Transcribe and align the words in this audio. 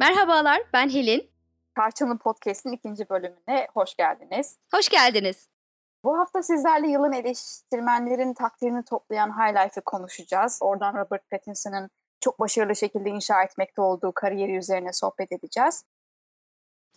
Merhabalar, 0.00 0.62
ben 0.72 0.88
Helin. 0.88 1.30
Tarçınlı 1.76 2.18
Podcast'in 2.18 2.72
ikinci 2.72 3.08
bölümüne 3.08 3.68
hoş 3.74 3.94
geldiniz. 3.94 4.56
Hoş 4.74 4.88
geldiniz. 4.88 5.48
Bu 6.04 6.18
hafta 6.18 6.42
sizlerle 6.42 6.88
yılın 6.88 7.12
eleştirmenlerin 7.12 8.34
takdirini 8.34 8.84
toplayan 8.84 9.30
High 9.30 9.64
Life'ı 9.64 9.84
konuşacağız. 9.84 10.58
Oradan 10.62 10.94
Robert 10.94 11.30
Pattinson'ın 11.30 11.90
çok 12.20 12.40
başarılı 12.40 12.76
şekilde 12.76 13.10
inşa 13.10 13.42
etmekte 13.42 13.82
olduğu 13.82 14.12
kariyeri 14.12 14.56
üzerine 14.56 14.92
sohbet 14.92 15.32
edeceğiz. 15.32 15.84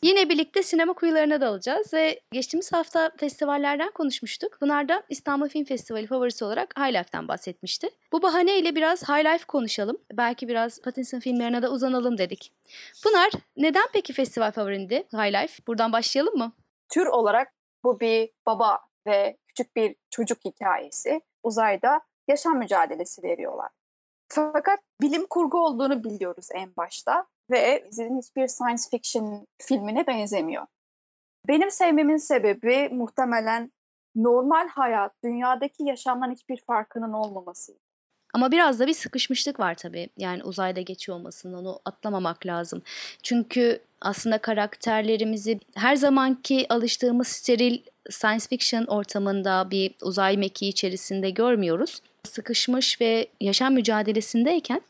Yine 0.03 0.29
birlikte 0.29 0.63
sinema 0.63 0.93
kuyularına 0.93 1.41
dalacağız 1.41 1.93
ve 1.93 2.19
geçtiğimiz 2.31 2.73
hafta 2.73 3.11
festivallerden 3.17 3.91
konuşmuştuk. 3.91 4.59
Pınar 4.59 4.89
da 4.89 5.03
İstanbul 5.09 5.49
Film 5.49 5.65
Festivali 5.65 6.07
favorisi 6.07 6.45
olarak 6.45 6.73
High 6.79 6.93
Life'den 6.93 7.27
bahsetmişti. 7.27 7.89
Bu 8.11 8.21
bahaneyle 8.21 8.75
biraz 8.75 9.09
High 9.09 9.33
Life 9.33 9.45
konuşalım. 9.45 9.97
Belki 10.13 10.47
biraz 10.47 10.81
Pattinson 10.81 11.19
filmlerine 11.19 11.61
de 11.61 11.67
uzanalım 11.67 12.17
dedik. 12.17 12.53
Pınar, 13.03 13.31
neden 13.57 13.87
peki 13.93 14.13
festival 14.13 14.51
favorindi 14.51 14.95
High 14.95 15.41
Life? 15.41 15.63
Buradan 15.67 15.93
başlayalım 15.93 16.37
mı? 16.37 16.51
Tür 16.89 17.05
olarak 17.05 17.53
bu 17.83 17.99
bir 17.99 18.29
baba 18.45 18.79
ve 19.07 19.37
küçük 19.47 19.75
bir 19.75 19.95
çocuk 20.09 20.45
hikayesi. 20.45 21.21
Uzayda 21.43 22.01
yaşam 22.27 22.57
mücadelesi 22.57 23.23
veriyorlar. 23.23 23.69
Fakat 24.29 24.79
bilim 25.01 25.25
kurgu 25.29 25.57
olduğunu 25.65 26.03
biliyoruz 26.03 26.47
en 26.53 26.75
başta 26.77 27.25
ve 27.51 27.87
izlediğim 27.89 28.17
hiçbir 28.17 28.47
science 28.47 28.83
fiction 28.91 29.47
filmine 29.61 30.07
benzemiyor. 30.07 30.65
Benim 31.47 31.71
sevmemin 31.71 32.17
sebebi 32.17 32.89
muhtemelen 32.91 33.71
normal 34.15 34.67
hayat, 34.67 35.11
dünyadaki 35.23 35.83
yaşamdan 35.83 36.31
hiçbir 36.31 36.61
farkının 36.67 37.13
olmaması. 37.13 37.73
Ama 38.33 38.51
biraz 38.51 38.79
da 38.79 38.87
bir 38.87 38.93
sıkışmışlık 38.93 39.59
var 39.59 39.75
tabii. 39.75 40.09
Yani 40.17 40.43
uzayda 40.43 40.81
geçiyor 40.81 41.17
olmasının 41.17 41.53
onu 41.53 41.79
atlamamak 41.85 42.45
lazım. 42.45 42.81
Çünkü 43.23 43.79
aslında 44.01 44.37
karakterlerimizi 44.37 45.59
her 45.75 45.95
zamanki 45.95 46.65
alıştığımız 46.69 47.27
steril 47.27 47.79
science 48.09 48.45
fiction 48.49 48.85
ortamında 48.85 49.71
bir 49.71 49.95
uzay 50.01 50.37
mekiği 50.37 50.71
içerisinde 50.71 51.29
görmüyoruz. 51.29 52.01
Sıkışmış 52.23 53.01
ve 53.01 53.27
yaşam 53.41 53.73
mücadelesindeyken 53.73 54.81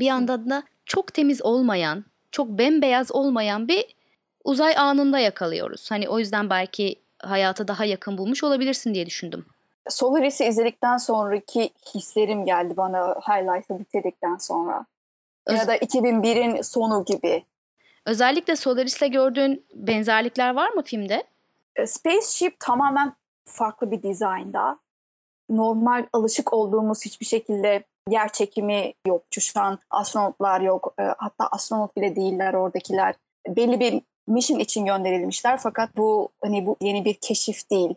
bir 0.00 0.06
yandan 0.06 0.50
da 0.50 0.62
çok 0.86 1.14
temiz 1.14 1.42
olmayan, 1.42 2.04
çok 2.30 2.48
bembeyaz 2.48 3.12
olmayan 3.12 3.68
bir 3.68 3.84
uzay 4.44 4.76
anında 4.76 5.18
yakalıyoruz. 5.18 5.90
Hani 5.90 6.08
o 6.08 6.18
yüzden 6.18 6.50
belki 6.50 6.96
hayata 7.18 7.68
daha 7.68 7.84
yakın 7.84 8.18
bulmuş 8.18 8.44
olabilirsin 8.44 8.94
diye 8.94 9.06
düşündüm. 9.06 9.46
Solaris'i 9.88 10.44
izledikten 10.44 10.96
sonraki 10.96 11.70
hislerim 11.94 12.44
geldi 12.44 12.76
bana 12.76 13.14
High 13.14 13.56
Life'ı 13.56 13.78
bitirdikten 13.78 14.36
sonra. 14.36 14.86
Öz- 15.46 15.58
ya 15.58 15.66
da 15.66 15.76
2001'in 15.76 16.62
sonu 16.62 17.04
gibi. 17.04 17.44
Özellikle 18.06 18.56
Solaris'le 18.56 19.12
gördüğün 19.12 19.66
benzerlikler 19.74 20.54
var 20.54 20.70
mı 20.70 20.82
filmde? 20.82 21.24
E, 21.76 21.86
Spaceship 21.86 22.60
tamamen 22.60 23.12
farklı 23.44 23.90
bir 23.90 24.02
dizaynda. 24.02 24.78
Normal 25.48 26.06
alışık 26.12 26.52
olduğumuz 26.52 27.04
hiçbir 27.04 27.26
şekilde 27.26 27.84
yer 28.10 28.32
çekimi 28.32 28.94
yok. 29.06 29.24
Şu 29.40 29.60
an 29.60 29.78
astronotlar 29.90 30.60
yok. 30.60 30.94
E, 31.00 31.02
hatta 31.02 31.46
astronot 31.46 31.96
bile 31.96 32.16
değiller 32.16 32.54
oradakiler. 32.54 33.14
Belli 33.48 33.80
bir 33.80 34.02
mission 34.26 34.58
için 34.58 34.86
gönderilmişler 34.86 35.58
fakat 35.62 35.96
bu 35.96 36.28
hani 36.42 36.66
bu 36.66 36.76
yeni 36.80 37.04
bir 37.04 37.14
keşif 37.14 37.70
değil. 37.70 37.94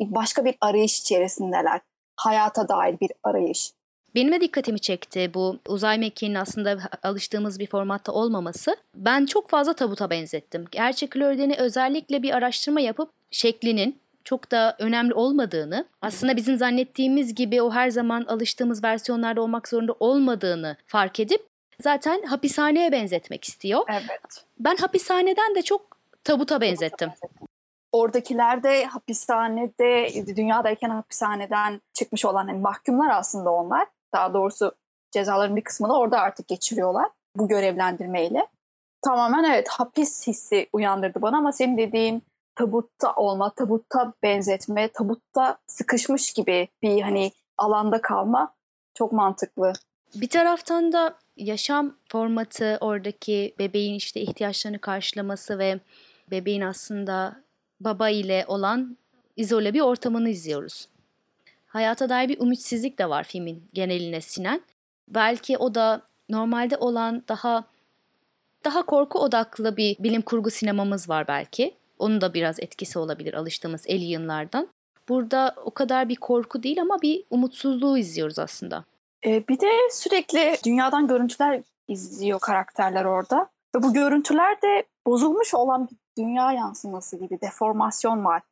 Başka 0.00 0.44
bir 0.44 0.54
arayış 0.60 1.00
içerisindeler. 1.00 1.80
Hayata 2.16 2.68
dair 2.68 3.00
bir 3.00 3.10
arayış. 3.22 3.72
Benim 4.14 4.32
de 4.32 4.40
dikkatimi 4.40 4.80
çekti 4.80 5.30
bu 5.34 5.58
uzay 5.68 5.98
mekiğinin 5.98 6.34
aslında 6.34 6.78
alıştığımız 7.02 7.58
bir 7.60 7.66
formatta 7.66 8.12
olmaması. 8.12 8.76
Ben 8.94 9.26
çok 9.26 9.50
fazla 9.50 9.72
tabuta 9.72 10.10
benzettim. 10.10 10.64
Gerçek 10.70 11.16
Lörden'i 11.16 11.56
özellikle 11.56 12.22
bir 12.22 12.30
araştırma 12.30 12.80
yapıp 12.80 13.10
şeklinin 13.30 14.00
çok 14.24 14.50
da 14.50 14.76
önemli 14.78 15.14
olmadığını, 15.14 15.86
aslında 16.02 16.36
bizim 16.36 16.56
zannettiğimiz 16.56 17.34
gibi 17.34 17.62
o 17.62 17.70
her 17.70 17.90
zaman 17.90 18.24
alıştığımız 18.24 18.84
versiyonlarda 18.84 19.42
olmak 19.42 19.68
zorunda 19.68 19.92
olmadığını 20.00 20.76
fark 20.86 21.20
edip 21.20 21.46
zaten 21.80 22.22
hapishaneye 22.22 22.92
benzetmek 22.92 23.44
istiyor. 23.44 23.82
Evet. 23.88 24.44
Ben 24.58 24.76
hapishaneden 24.76 25.54
de 25.54 25.62
çok 25.62 25.98
tabuta 26.24 26.60
benzettim. 26.60 27.10
Oradakiler 27.92 28.62
de 28.62 28.84
hapishanede, 28.84 30.08
dünyadayken 30.36 30.90
hapishaneden 30.90 31.80
çıkmış 31.92 32.24
olan 32.24 32.48
yani 32.48 32.60
mahkumlar 32.60 33.10
aslında 33.10 33.50
onlar. 33.50 33.86
Daha 34.12 34.34
doğrusu 34.34 34.72
cezaların 35.10 35.56
bir 35.56 35.64
kısmını 35.64 35.98
orada 35.98 36.20
artık 36.20 36.48
geçiriyorlar 36.48 37.08
bu 37.36 37.48
görevlendirmeyle. 37.48 38.46
Tamamen 39.02 39.44
evet 39.44 39.68
hapis 39.68 40.26
hissi 40.26 40.68
uyandırdı 40.72 41.22
bana 41.22 41.38
ama 41.38 41.52
senin 41.52 41.78
dediğin 41.78 42.22
tabutta 42.54 43.12
olma, 43.14 43.50
tabutta 43.50 44.12
benzetme, 44.22 44.88
tabutta 44.88 45.58
sıkışmış 45.66 46.32
gibi 46.32 46.68
bir 46.82 47.02
hani 47.02 47.32
alanda 47.58 48.02
kalma 48.02 48.54
çok 48.94 49.12
mantıklı. 49.12 49.72
Bir 50.14 50.28
taraftan 50.28 50.92
da 50.92 51.18
yaşam 51.36 51.96
formatı 52.08 52.78
oradaki 52.80 53.54
bebeğin 53.58 53.94
işte 53.94 54.20
ihtiyaçlarını 54.20 54.78
karşılaması 54.78 55.58
ve 55.58 55.80
bebeğin 56.30 56.60
aslında 56.60 57.44
baba 57.80 58.08
ile 58.08 58.44
olan 58.48 58.96
izole 59.36 59.74
bir 59.74 59.80
ortamını 59.80 60.28
izliyoruz. 60.28 60.88
Hayata 61.66 62.08
dair 62.08 62.28
bir 62.28 62.40
ümitsizlik 62.40 62.98
de 62.98 63.08
var 63.08 63.24
filmin 63.24 63.68
geneline 63.72 64.20
sinen. 64.20 64.60
Belki 65.08 65.58
o 65.58 65.74
da 65.74 66.02
normalde 66.28 66.76
olan 66.76 67.24
daha 67.28 67.64
daha 68.64 68.82
korku 68.82 69.18
odaklı 69.18 69.76
bir 69.76 69.96
bilim 69.98 70.22
kurgu 70.22 70.50
sinemamız 70.50 71.08
var 71.08 71.28
belki. 71.28 71.74
Onun 71.98 72.20
da 72.20 72.34
biraz 72.34 72.60
etkisi 72.60 72.98
olabilir 72.98 73.34
alıştığımız 73.34 73.86
Alien'lardan. 73.88 74.68
Burada 75.08 75.54
o 75.64 75.70
kadar 75.70 76.08
bir 76.08 76.16
korku 76.16 76.62
değil 76.62 76.80
ama 76.80 77.02
bir 77.02 77.24
umutsuzluğu 77.30 77.98
izliyoruz 77.98 78.38
aslında. 78.38 78.84
Ee, 79.26 79.48
bir 79.48 79.60
de 79.60 79.70
sürekli 79.90 80.56
dünyadan 80.64 81.06
görüntüler 81.06 81.62
izliyor 81.88 82.40
karakterler 82.40 83.04
orada. 83.04 83.50
Ve 83.76 83.82
bu 83.82 83.92
görüntüler 83.92 84.62
de 84.62 84.84
bozulmuş 85.06 85.54
olan 85.54 85.88
bir 85.88 86.22
dünya 86.22 86.52
yansıması 86.52 87.16
gibi 87.16 87.40
deformasyon 87.40 88.24
var. 88.24 88.42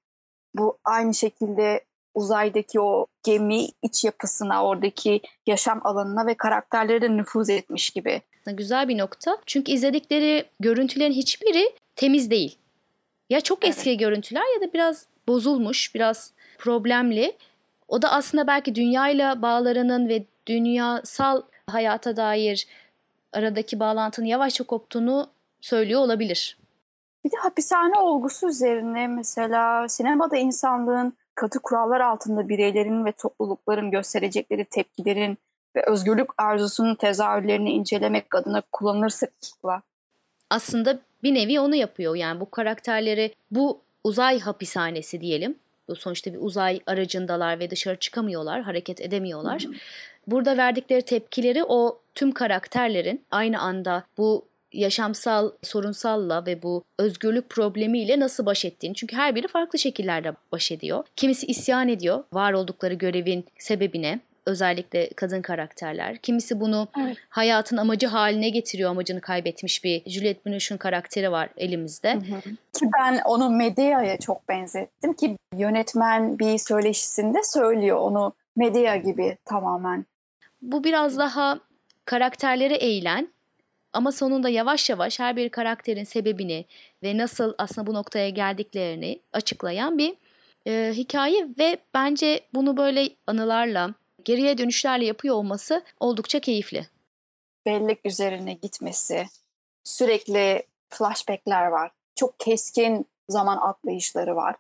Bu 0.55 0.79
aynı 0.85 1.15
şekilde 1.15 1.85
uzaydaki 2.15 2.81
o 2.81 3.07
gemi 3.23 3.67
iç 3.83 4.05
yapısına, 4.05 4.65
oradaki 4.65 5.21
yaşam 5.47 5.81
alanına 5.85 6.27
ve 6.27 6.35
karakterlere 6.35 7.03
de 7.03 7.17
nüfuz 7.17 7.51
etmiş 7.51 7.91
gibi. 7.91 8.23
Güzel 8.47 8.89
bir 8.89 8.99
nokta. 8.99 9.39
Çünkü 9.47 9.73
izledikleri 9.73 10.45
görüntülerin 10.61 11.13
hiçbiri 11.13 11.73
temiz 11.97 12.31
değil. 12.31 12.59
Ya 13.33 13.41
çok 13.41 13.65
eski 13.65 13.91
evet. 13.91 14.01
görüntüler 14.01 14.43
ya 14.55 14.69
da 14.69 14.73
biraz 14.73 15.07
bozulmuş, 15.29 15.95
biraz 15.95 16.33
problemli. 16.59 17.37
O 17.89 18.03
da 18.03 18.13
aslında 18.13 18.47
belki 18.47 18.75
dünyayla 18.75 19.43
bağlarının 19.43 20.09
ve 20.09 20.25
dünyasal 20.47 21.43
hayata 21.71 22.17
dair 22.17 22.67
aradaki 23.33 23.81
bağlantının 23.81 24.27
yavaşça 24.27 24.65
koptuğunu 24.65 25.31
söylüyor 25.61 26.01
olabilir. 26.01 26.59
Bir 27.25 27.31
de 27.31 27.37
hapishane 27.37 27.99
olgusu 27.99 28.49
üzerine 28.49 29.07
mesela 29.07 29.89
sinemada 29.89 30.37
insanlığın 30.37 31.13
katı 31.35 31.59
kurallar 31.59 32.01
altında 32.01 32.49
bireylerin 32.49 33.05
ve 33.05 33.13
toplulukların 33.13 33.91
gösterecekleri 33.91 34.65
tepkilerin 34.65 35.39
ve 35.77 35.83
özgürlük 35.87 36.31
arzusunun 36.39 36.95
tezahürlerini 36.95 37.71
incelemek 37.71 38.35
adına 38.35 38.63
kullanılır 38.73 39.11
sıklıkla. 39.11 39.83
Aslında 40.51 40.99
bir 41.23 41.35
nevi 41.35 41.61
onu 41.61 41.75
yapıyor. 41.75 42.17
Yani 42.17 42.41
bu 42.41 42.51
karakterleri 42.51 43.35
bu 43.51 43.81
uzay 44.05 44.41
hapishanesi 44.41 45.21
diyelim. 45.21 45.55
Bu 45.89 45.97
sonuçta 45.97 46.33
bir 46.33 46.39
uzay 46.41 46.81
aracındalar 46.87 47.59
ve 47.59 47.71
dışarı 47.71 47.97
çıkamıyorlar, 47.97 48.63
hareket 48.63 49.01
edemiyorlar. 49.01 49.67
Burada 50.27 50.57
verdikleri 50.57 51.03
tepkileri 51.03 51.65
o 51.65 52.01
tüm 52.15 52.33
karakterlerin 52.33 53.25
aynı 53.31 53.61
anda 53.61 54.05
bu 54.19 54.45
yaşamsal 54.73 55.51
sorunsalla 55.63 56.47
ve 56.47 56.63
bu 56.63 56.85
özgürlük 56.99 57.49
problemiyle 57.51 58.21
nasıl 58.21 58.47
baş 58.47 58.65
ettiğini. 58.65 58.95
Çünkü 58.95 59.17
her 59.17 59.35
biri 59.35 59.49
farklı 59.49 59.79
şekillerde 59.79 60.33
baş 60.53 60.73
ediyor. 60.73 61.05
Kimisi 61.17 61.47
isyan 61.47 61.89
ediyor 61.89 62.25
var 62.33 62.53
oldukları 62.53 62.95
görevin 62.95 63.45
sebebine 63.59 64.21
özellikle 64.47 65.11
kadın 65.17 65.43
karakterler. 65.43 66.19
Kimisi 66.19 66.61
bunu 66.61 66.89
evet. 67.01 67.17
hayatın 67.29 67.77
amacı 67.77 68.07
haline 68.07 68.49
getiriyor. 68.49 68.91
Amacını 68.91 69.21
kaybetmiş 69.21 69.85
bir 69.85 70.11
Juliette 70.11 70.45
Binoche'un 70.47 70.79
karakteri 70.79 71.33
var 71.33 71.49
elimizde. 71.57 72.15
Hı 72.15 72.19
hı. 72.19 72.41
Ki 72.73 72.87
ben 72.99 73.21
onu 73.25 73.51
Medea'ya 73.51 74.19
çok 74.19 74.49
benzettim 74.49 75.13
ki 75.13 75.37
yönetmen 75.57 76.39
bir 76.39 76.59
söyleşisinde 76.59 77.39
söylüyor 77.43 77.97
onu 77.97 78.33
Medea 78.57 78.97
gibi 78.97 79.39
tamamen. 79.45 80.07
Bu 80.63 80.85
biraz 80.85 81.19
daha 81.19 81.59
karakterlere 82.05 82.75
eğilen 82.75 83.29
ama 83.93 84.13
sonunda 84.13 84.49
yavaş 84.49 84.91
yavaş 84.91 85.21
her 85.21 85.37
bir 85.37 85.49
karakterin 85.49 86.05
sebebini 86.05 86.65
ve 87.03 87.19
nasıl 87.19 87.55
aslında 87.59 87.87
bu 87.87 87.95
noktaya 87.95 88.29
geldiklerini 88.29 89.21
açıklayan 89.33 89.99
bir 89.99 90.15
e, 90.67 90.93
hikaye 90.95 91.49
ve 91.59 91.79
bence 91.95 92.41
bunu 92.55 92.77
böyle 92.77 93.09
anılarla 93.27 93.95
geriye 94.25 94.59
dönüşlerle 94.59 95.05
yapıyor 95.05 95.35
olması 95.35 95.85
oldukça 96.01 96.41
keyifli. 96.41 96.87
Bellek 97.67 98.07
üzerine 98.07 98.53
gitmesi, 98.53 99.27
Sürekli 99.85 100.63
flashbackler 100.91 101.67
var. 101.67 101.91
Çok 102.17 102.41
keskin 102.41 103.07
zaman 103.29 103.57
atlayışları 103.57 104.37
var. 104.37 104.57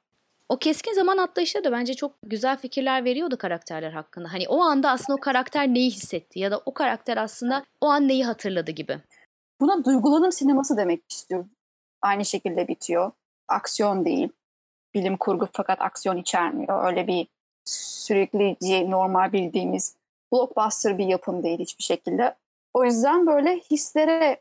O 0.49 0.59
keskin 0.59 0.93
zaman 0.93 1.19
atlayışları 1.19 1.65
da 1.65 1.73
bence 1.73 1.95
çok 1.95 2.13
güzel 2.23 2.57
fikirler 2.57 3.05
veriyordu 3.05 3.39
karakterler 3.39 3.93
hakkında. 3.93 4.33
Hani 4.33 4.49
o 4.49 4.61
anda 4.61 4.91
aslında 4.91 5.17
o 5.17 5.21
karakter 5.21 5.69
neyi 5.69 5.91
hissetti 5.91 6.39
ya 6.39 6.51
da 6.51 6.63
o 6.67 6.75
karakter 6.75 7.17
aslında 7.17 7.65
o 7.81 7.87
an 7.87 8.09
neyi 8.09 8.25
hatırladı 8.25 8.71
gibi. 8.71 8.99
Buna 9.61 9.85
duygulanım 9.85 10.33
sineması 10.33 10.77
demek 10.77 11.03
istiyorum. 11.11 11.51
Aynı 12.03 12.25
şekilde 12.25 12.69
bitiyor. 12.69 13.13
Aksiyon 13.49 14.05
değil. 14.05 14.29
Bilim 14.95 15.17
kurgu 15.17 15.49
fakat 15.53 15.81
aksiyon 15.81 16.17
içermiyor. 16.17 16.87
Öyle 16.87 17.07
bir 17.07 17.27
sürekli 17.65 18.91
normal 18.91 19.33
bildiğimiz 19.33 19.97
blockbuster 20.33 20.99
bir 20.99 21.07
yapım 21.07 21.43
değil 21.43 21.59
hiçbir 21.59 21.85
şekilde. 21.85 22.35
O 22.75 22.85
yüzden 22.85 23.27
böyle 23.27 23.57
hislere 23.71 24.41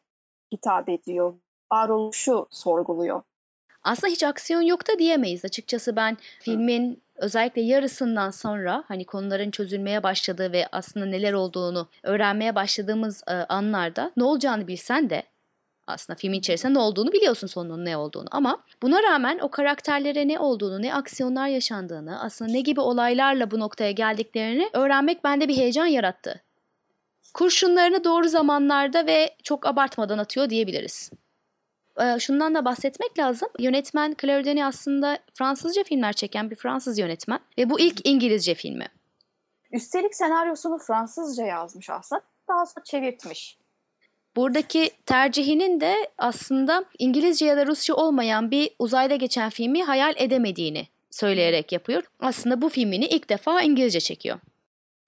hitap 0.53 0.89
ediyor. 0.89 1.33
Varoluşu 1.71 2.47
sorguluyor. 2.49 3.21
Aslında 3.83 4.11
hiç 4.11 4.23
aksiyon 4.23 4.61
yok 4.61 4.87
da 4.87 4.99
diyemeyiz. 4.99 5.45
Açıkçası 5.45 5.95
ben 5.95 6.17
filmin 6.39 7.03
özellikle 7.15 7.61
yarısından 7.61 8.29
sonra 8.29 8.83
hani 8.87 9.05
konuların 9.05 9.51
çözülmeye 9.51 10.03
başladığı 10.03 10.51
ve 10.51 10.67
aslında 10.71 11.05
neler 11.05 11.33
olduğunu 11.33 11.87
öğrenmeye 12.03 12.55
başladığımız 12.55 13.23
e, 13.27 13.31
anlarda 13.31 14.11
ne 14.17 14.23
olacağını 14.23 14.67
bilsen 14.67 15.09
de 15.09 15.23
aslında 15.91 16.17
filmin 16.17 16.39
içerisinde 16.39 16.73
ne 16.73 16.79
olduğunu 16.79 17.11
biliyorsun 17.11 17.47
sonunun 17.47 17.85
ne 17.85 17.97
olduğunu 17.97 18.27
ama 18.31 18.63
buna 18.81 19.03
rağmen 19.03 19.39
o 19.39 19.51
karakterlere 19.51 20.27
ne 20.27 20.39
olduğunu, 20.39 20.81
ne 20.81 20.95
aksiyonlar 20.95 21.47
yaşandığını, 21.47 22.21
aslında 22.21 22.51
ne 22.51 22.61
gibi 22.61 22.79
olaylarla 22.79 23.51
bu 23.51 23.59
noktaya 23.59 23.91
geldiklerini 23.91 24.69
öğrenmek 24.73 25.23
bende 25.23 25.47
bir 25.47 25.57
heyecan 25.57 25.85
yarattı. 25.85 26.43
Kurşunlarını 27.33 28.03
doğru 28.03 28.27
zamanlarda 28.27 29.05
ve 29.05 29.35
çok 29.43 29.65
abartmadan 29.65 30.17
atıyor 30.17 30.49
diyebiliriz. 30.49 31.11
Ee, 32.01 32.19
şundan 32.19 32.55
da 32.55 32.65
bahsetmek 32.65 33.19
lazım. 33.19 33.49
Yönetmen 33.59 34.15
Claire 34.21 34.45
Denis 34.45 34.63
aslında 34.63 35.17
Fransızca 35.33 35.83
filmler 35.83 36.13
çeken 36.13 36.51
bir 36.51 36.55
Fransız 36.55 36.99
yönetmen 36.99 37.39
ve 37.57 37.69
bu 37.69 37.79
ilk 37.79 38.07
İngilizce 38.07 38.55
filmi. 38.55 38.87
Üstelik 39.71 40.15
senaryosunu 40.15 40.77
Fransızca 40.77 41.45
yazmış 41.45 41.89
aslında. 41.89 42.21
Daha 42.47 42.65
sonra 42.65 42.83
çevirtmiş. 42.83 43.60
Buradaki 44.35 44.91
tercihinin 45.05 45.81
de 45.81 45.95
aslında 46.17 46.85
İngilizce 46.99 47.45
ya 47.45 47.57
da 47.57 47.67
Rusça 47.67 47.93
olmayan 47.93 48.51
bir 48.51 48.75
uzayda 48.79 49.15
geçen 49.15 49.49
filmi 49.49 49.83
hayal 49.83 50.13
edemediğini 50.17 50.87
söyleyerek 51.09 51.71
yapıyor. 51.71 52.03
Aslında 52.19 52.61
bu 52.61 52.69
filmini 52.69 53.05
ilk 53.05 53.29
defa 53.29 53.61
İngilizce 53.61 53.99
çekiyor. 53.99 54.39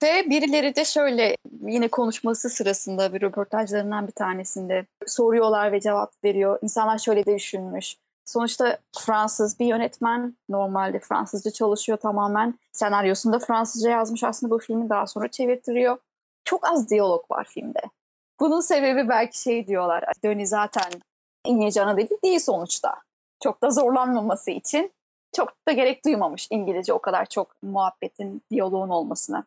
Ve 0.02 0.30
birileri 0.30 0.76
de 0.76 0.84
şöyle 0.84 1.36
yine 1.66 1.88
konuşması 1.88 2.50
sırasında 2.50 3.12
bir 3.12 3.22
röportajlarından 3.22 4.06
bir 4.06 4.12
tanesinde 4.12 4.86
soruyorlar 5.06 5.72
ve 5.72 5.80
cevap 5.80 6.24
veriyor. 6.24 6.58
İnsanlar 6.62 6.98
şöyle 6.98 7.26
de 7.26 7.34
düşünmüş. 7.34 7.96
Sonuçta 8.24 8.78
Fransız 8.98 9.60
bir 9.60 9.66
yönetmen. 9.66 10.36
Normalde 10.48 10.98
Fransızca 10.98 11.50
çalışıyor 11.50 11.98
tamamen. 11.98 12.58
Senaryosunu 12.72 13.32
da 13.32 13.38
Fransızca 13.38 13.90
yazmış 13.90 14.24
aslında 14.24 14.54
bu 14.54 14.58
filmi 14.58 14.88
daha 14.88 15.06
sonra 15.06 15.28
çevirtiriyor. 15.28 15.98
Çok 16.44 16.68
az 16.68 16.90
diyalog 16.90 17.30
var 17.30 17.44
filmde. 17.44 17.80
Bunun 18.40 18.60
sebebi 18.60 19.08
belki 19.08 19.42
şey 19.42 19.66
diyorlar. 19.66 20.04
Döni 20.24 20.46
zaten 20.46 20.92
İngilizce 21.46 21.82
ana 21.82 21.96
dili 21.96 22.08
değil 22.24 22.38
sonuçta. 22.38 22.94
Çok 23.42 23.62
da 23.62 23.70
zorlanmaması 23.70 24.50
için 24.50 24.92
çok 25.36 25.66
da 25.68 25.72
gerek 25.72 26.04
duymamış 26.04 26.48
İngilizce 26.50 26.92
o 26.92 26.98
kadar 26.98 27.26
çok 27.26 27.62
muhabbetin, 27.62 28.42
diyaloğun 28.50 28.88
olmasına. 28.88 29.44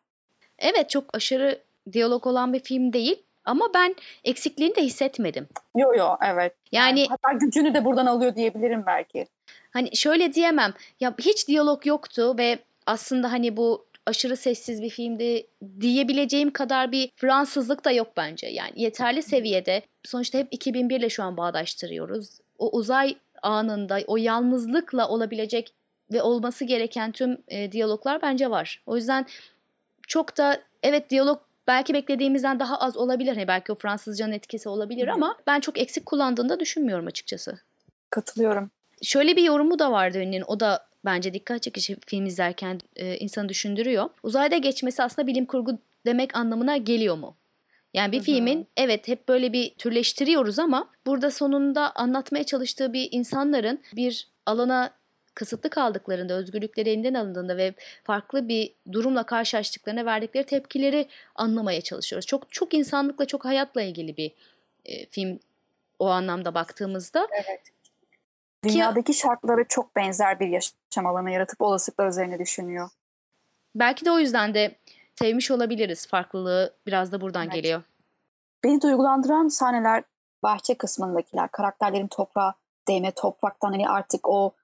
Evet 0.58 0.90
çok 0.90 1.04
aşırı 1.16 1.62
diyalog 1.92 2.26
olan 2.26 2.52
bir 2.52 2.60
film 2.60 2.92
değil 2.92 3.22
ama 3.44 3.74
ben 3.74 3.94
eksikliğini 4.24 4.76
de 4.76 4.82
hissetmedim. 4.82 5.48
Yo 5.76 5.94
yo 5.94 6.16
evet. 6.24 6.54
Yani, 6.72 7.00
yani 7.00 7.08
hatta 7.08 7.32
gücünü 7.32 7.74
de 7.74 7.84
buradan 7.84 8.06
alıyor 8.06 8.34
diyebilirim 8.34 8.84
belki. 8.86 9.26
Hani 9.70 9.96
şöyle 9.96 10.34
diyemem. 10.34 10.74
Ya 11.00 11.14
hiç 11.18 11.48
diyalog 11.48 11.86
yoktu 11.86 12.34
ve 12.38 12.58
aslında 12.86 13.32
hani 13.32 13.56
bu 13.56 13.84
aşırı 14.08 14.36
sessiz 14.36 14.82
bir 14.82 14.90
filmdi 14.90 15.46
diyebileceğim 15.80 16.50
kadar 16.50 16.92
bir 16.92 17.10
Fransızlık 17.16 17.84
da 17.84 17.90
yok 17.90 18.12
bence. 18.16 18.46
Yani 18.46 18.72
yeterli 18.76 19.22
seviyede. 19.22 19.82
Sonuçta 20.04 20.38
hep 20.38 20.48
2001 20.50 20.98
ile 20.98 21.08
şu 21.08 21.22
an 21.22 21.36
bağdaştırıyoruz. 21.36 22.38
O 22.58 22.70
uzay 22.76 23.16
anında 23.42 23.98
o 24.06 24.16
yalnızlıkla 24.16 25.08
olabilecek 25.08 25.74
ve 26.12 26.22
olması 26.22 26.64
gereken 26.64 27.12
tüm 27.12 27.38
e, 27.48 27.72
diyaloglar 27.72 28.22
bence 28.22 28.50
var. 28.50 28.82
O 28.86 28.96
yüzden 28.96 29.26
çok 30.08 30.36
da 30.36 30.60
evet 30.82 31.10
diyalog 31.10 31.40
belki 31.66 31.94
beklediğimizden 31.94 32.60
daha 32.60 32.80
az 32.80 32.96
olabilir. 32.96 33.34
Hani 33.34 33.48
belki 33.48 33.72
o 33.72 33.74
Fransızcanın 33.74 34.32
etkisi 34.32 34.68
olabilir 34.68 35.08
ama 35.08 35.36
ben 35.46 35.60
çok 35.60 35.78
eksik 35.78 36.06
kullandığını 36.06 36.48
da 36.48 36.60
düşünmüyorum 36.60 37.06
açıkçası. 37.06 37.58
Katılıyorum. 38.10 38.70
Şöyle 39.02 39.36
bir 39.36 39.42
yorumu 39.42 39.78
da 39.78 39.92
vardı 39.92 40.18
ünlünün. 40.18 40.44
O 40.46 40.60
da 40.60 40.88
bence 41.08 41.34
dikkat 41.34 41.62
çekici 41.62 41.96
film 42.06 42.26
izlerken 42.26 42.80
e, 42.96 43.16
insanı 43.16 43.48
düşündürüyor. 43.48 44.10
Uzayda 44.22 44.56
geçmesi 44.56 45.02
aslında 45.02 45.26
bilim 45.26 45.46
kurgu 45.46 45.78
demek 46.06 46.36
anlamına 46.36 46.76
geliyor 46.76 47.16
mu? 47.16 47.36
Yani 47.94 48.12
bir 48.12 48.16
Hı-hı. 48.16 48.24
filmin 48.24 48.66
evet 48.76 49.08
hep 49.08 49.28
böyle 49.28 49.52
bir 49.52 49.74
türleştiriyoruz 49.74 50.58
ama 50.58 50.90
burada 51.06 51.30
sonunda 51.30 51.92
anlatmaya 51.96 52.44
çalıştığı 52.44 52.92
bir 52.92 53.08
insanların 53.12 53.80
bir 53.96 54.28
alana 54.46 54.90
kısıtlı 55.34 55.70
kaldıklarında, 55.70 56.34
özgürlükleri 56.34 56.90
elinden 56.90 57.14
alındığında 57.14 57.56
ve 57.56 57.74
farklı 58.04 58.48
bir 58.48 58.74
durumla 58.92 59.22
karşılaştıklarına 59.22 60.04
verdikleri 60.04 60.44
tepkileri 60.46 61.08
anlamaya 61.34 61.80
çalışıyoruz. 61.80 62.26
Çok 62.26 62.52
çok 62.52 62.74
insanlıkla, 62.74 63.24
çok 63.24 63.44
hayatla 63.44 63.82
ilgili 63.82 64.16
bir 64.16 64.32
e, 64.84 65.06
film 65.06 65.38
o 65.98 66.06
anlamda 66.06 66.54
baktığımızda. 66.54 67.28
Evet. 67.32 67.60
Dünyadaki 68.64 69.12
Ki, 69.12 69.18
şartlara 69.18 69.64
çok 69.68 69.96
benzer 69.96 70.40
bir 70.40 70.48
yaşam 70.48 71.06
alanı 71.06 71.30
yaratıp 71.30 71.60
olasılıklar 71.60 72.08
üzerine 72.08 72.38
düşünüyor. 72.38 72.88
Belki 73.74 74.04
de 74.04 74.10
o 74.10 74.18
yüzden 74.18 74.54
de 74.54 74.78
sevmiş 75.18 75.50
olabiliriz. 75.50 76.06
Farklılığı 76.06 76.76
biraz 76.86 77.12
da 77.12 77.20
buradan 77.20 77.44
evet. 77.44 77.54
geliyor. 77.54 77.82
Beni 78.64 78.82
duygulandıran 78.82 79.48
sahneler 79.48 80.04
bahçe 80.42 80.74
kısmındakiler. 80.74 81.50
Karakterlerin 81.50 82.08
toprağa 82.08 82.54
değme, 82.88 83.10
topraktan 83.10 83.70
hani 83.70 83.88
artık 83.88 84.28
o 84.28 84.54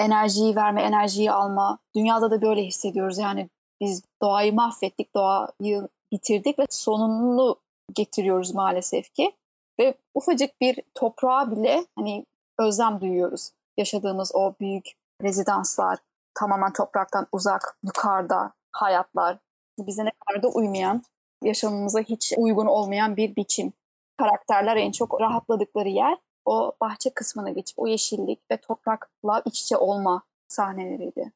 enerjiyi 0.00 0.56
verme, 0.56 0.82
enerjiyi 0.82 1.32
alma. 1.32 1.78
Dünyada 1.96 2.30
da 2.30 2.42
böyle 2.42 2.62
hissediyoruz. 2.62 3.18
Yani 3.18 3.48
biz 3.80 4.02
doğayı 4.22 4.54
mahvettik, 4.54 5.14
doğayı 5.14 5.88
bitirdik 6.12 6.58
ve 6.58 6.66
sonunu 6.70 7.56
getiriyoruz 7.94 8.54
maalesef 8.54 9.14
ki. 9.14 9.32
Ve 9.80 9.94
ufacık 10.14 10.60
bir 10.60 10.80
toprağa 10.94 11.50
bile 11.50 11.86
hani 11.96 12.26
özlem 12.58 13.00
duyuyoruz. 13.00 13.50
Yaşadığımız 13.76 14.30
o 14.34 14.54
büyük 14.60 14.84
rezidanslar, 15.22 15.98
tamamen 16.34 16.72
topraktan 16.72 17.26
uzak, 17.32 17.76
yukarıda 17.82 18.52
hayatlar. 18.72 19.38
Bize 19.78 20.04
ne 20.04 20.10
kadar 20.10 20.42
da 20.42 20.48
uymayan, 20.48 21.02
yaşamımıza 21.42 22.00
hiç 22.00 22.32
uygun 22.36 22.66
olmayan 22.66 23.16
bir 23.16 23.36
biçim. 23.36 23.72
Karakterler 24.18 24.76
en 24.76 24.92
çok 24.92 25.20
rahatladıkları 25.20 25.88
yer 25.88 26.18
o 26.44 26.72
bahçe 26.80 27.10
kısmına 27.10 27.50
geçip 27.50 27.78
o 27.78 27.86
yeşillik 27.86 28.50
ve 28.50 28.56
toprakla 28.56 29.42
iç 29.44 29.62
içe 29.62 29.76
olma 29.76 30.22
sahneleriydi. 30.48 31.32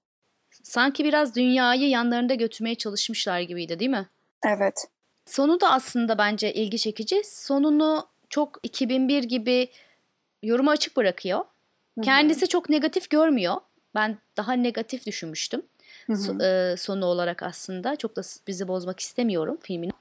Sanki 0.62 1.04
biraz 1.04 1.34
dünyayı 1.34 1.88
yanlarında 1.88 2.34
götürmeye 2.34 2.74
çalışmışlar 2.74 3.40
gibiydi 3.40 3.78
değil 3.78 3.90
mi? 3.90 4.08
Evet. 4.46 4.88
Sonu 5.26 5.60
da 5.60 5.70
aslında 5.72 6.18
bence 6.18 6.54
ilgi 6.54 6.78
çekici. 6.78 7.22
Sonunu 7.24 8.06
çok 8.28 8.58
2001 8.62 9.22
gibi 9.22 9.68
yoruma 10.42 10.70
açık 10.70 10.96
bırakıyor. 10.96 11.38
Hı-hı. 11.38 12.04
Kendisi 12.04 12.48
çok 12.48 12.68
negatif 12.68 13.10
görmüyor. 13.10 13.56
Ben 13.94 14.18
daha 14.36 14.52
negatif 14.52 15.06
düşünmüştüm. 15.06 15.62
So, 16.16 16.42
e, 16.42 16.76
sonu 16.76 17.06
olarak 17.06 17.42
aslında. 17.42 17.96
Çok 17.96 18.16
da 18.16 18.22
bizi 18.46 18.68
bozmak 18.68 19.00
istemiyorum 19.00 19.58
filmin. 19.62 19.92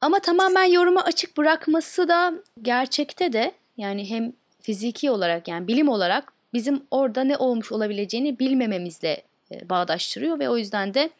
Ama 0.00 0.20
tamamen 0.20 0.64
yoruma 0.64 1.02
açık 1.02 1.36
bırakması 1.36 2.08
da 2.08 2.34
gerçekte 2.62 3.32
de 3.32 3.52
yani 3.76 4.10
hem 4.10 4.32
fiziki 4.60 5.10
olarak 5.10 5.48
yani 5.48 5.68
bilim 5.68 5.88
olarak 5.88 6.32
bizim 6.52 6.82
orada 6.90 7.24
ne 7.24 7.36
olmuş 7.36 7.72
olabileceğini 7.72 8.38
bilmememizle 8.38 9.22
e, 9.52 9.68
bağdaştırıyor 9.68 10.38
ve 10.38 10.48
o 10.48 10.56
yüzden 10.56 10.94
de 10.94 11.10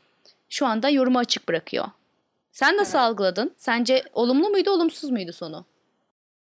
şu 0.49 0.67
anda 0.67 0.89
yorumu 0.89 1.19
açık 1.19 1.49
bırakıyor. 1.49 1.87
Sen 2.53 2.77
nasıl 2.77 2.99
evet. 2.99 3.09
algıladın? 3.09 3.55
Sence 3.57 4.03
olumlu 4.13 4.49
muydu, 4.49 4.71
olumsuz 4.71 5.11
muydu 5.11 5.33
sonu? 5.33 5.65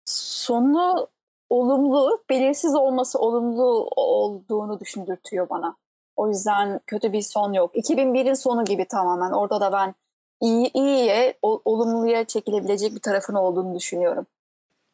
Sonu 0.05 1.07
olumlu, 1.53 2.23
belirsiz 2.29 2.75
olması 2.75 3.19
olumlu 3.19 3.89
olduğunu 3.95 4.79
düşündürtüyor 4.79 5.49
bana. 5.49 5.75
O 6.15 6.29
yüzden 6.29 6.79
kötü 6.87 7.13
bir 7.13 7.21
son 7.21 7.53
yok. 7.53 7.75
2001'in 7.75 8.33
sonu 8.33 8.65
gibi 8.65 8.85
tamamen. 8.85 9.31
Orada 9.31 9.61
da 9.61 9.71
ben 9.71 9.95
iyi 10.41 10.71
iyiye, 10.73 11.37
olumluya 11.41 12.23
çekilebilecek 12.23 12.95
bir 12.95 12.99
tarafın 12.99 13.33
olduğunu 13.33 13.75
düşünüyorum. 13.75 14.25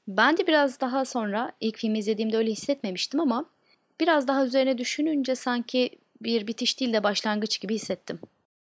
Ben 0.08 0.38
de 0.38 0.48
biraz 0.48 0.82
daha 0.82 1.06
sonra 1.06 1.52
ilk 1.60 1.78
filmi 1.78 2.00
izlediğimde 2.00 2.38
öyle 2.38 2.52
hissetmemiştim 2.52 3.20
ama 3.20 3.46
biraz 4.00 4.28
daha 4.28 4.46
üzerine 4.46 4.78
düşününce 4.78 5.36
sanki 5.36 5.90
bir 6.22 6.48
bitiş 6.48 6.80
değil 6.80 6.94
de 6.94 7.04
başlangıç 7.04 7.62
gibi 7.62 7.76
hissettim. 7.76 8.20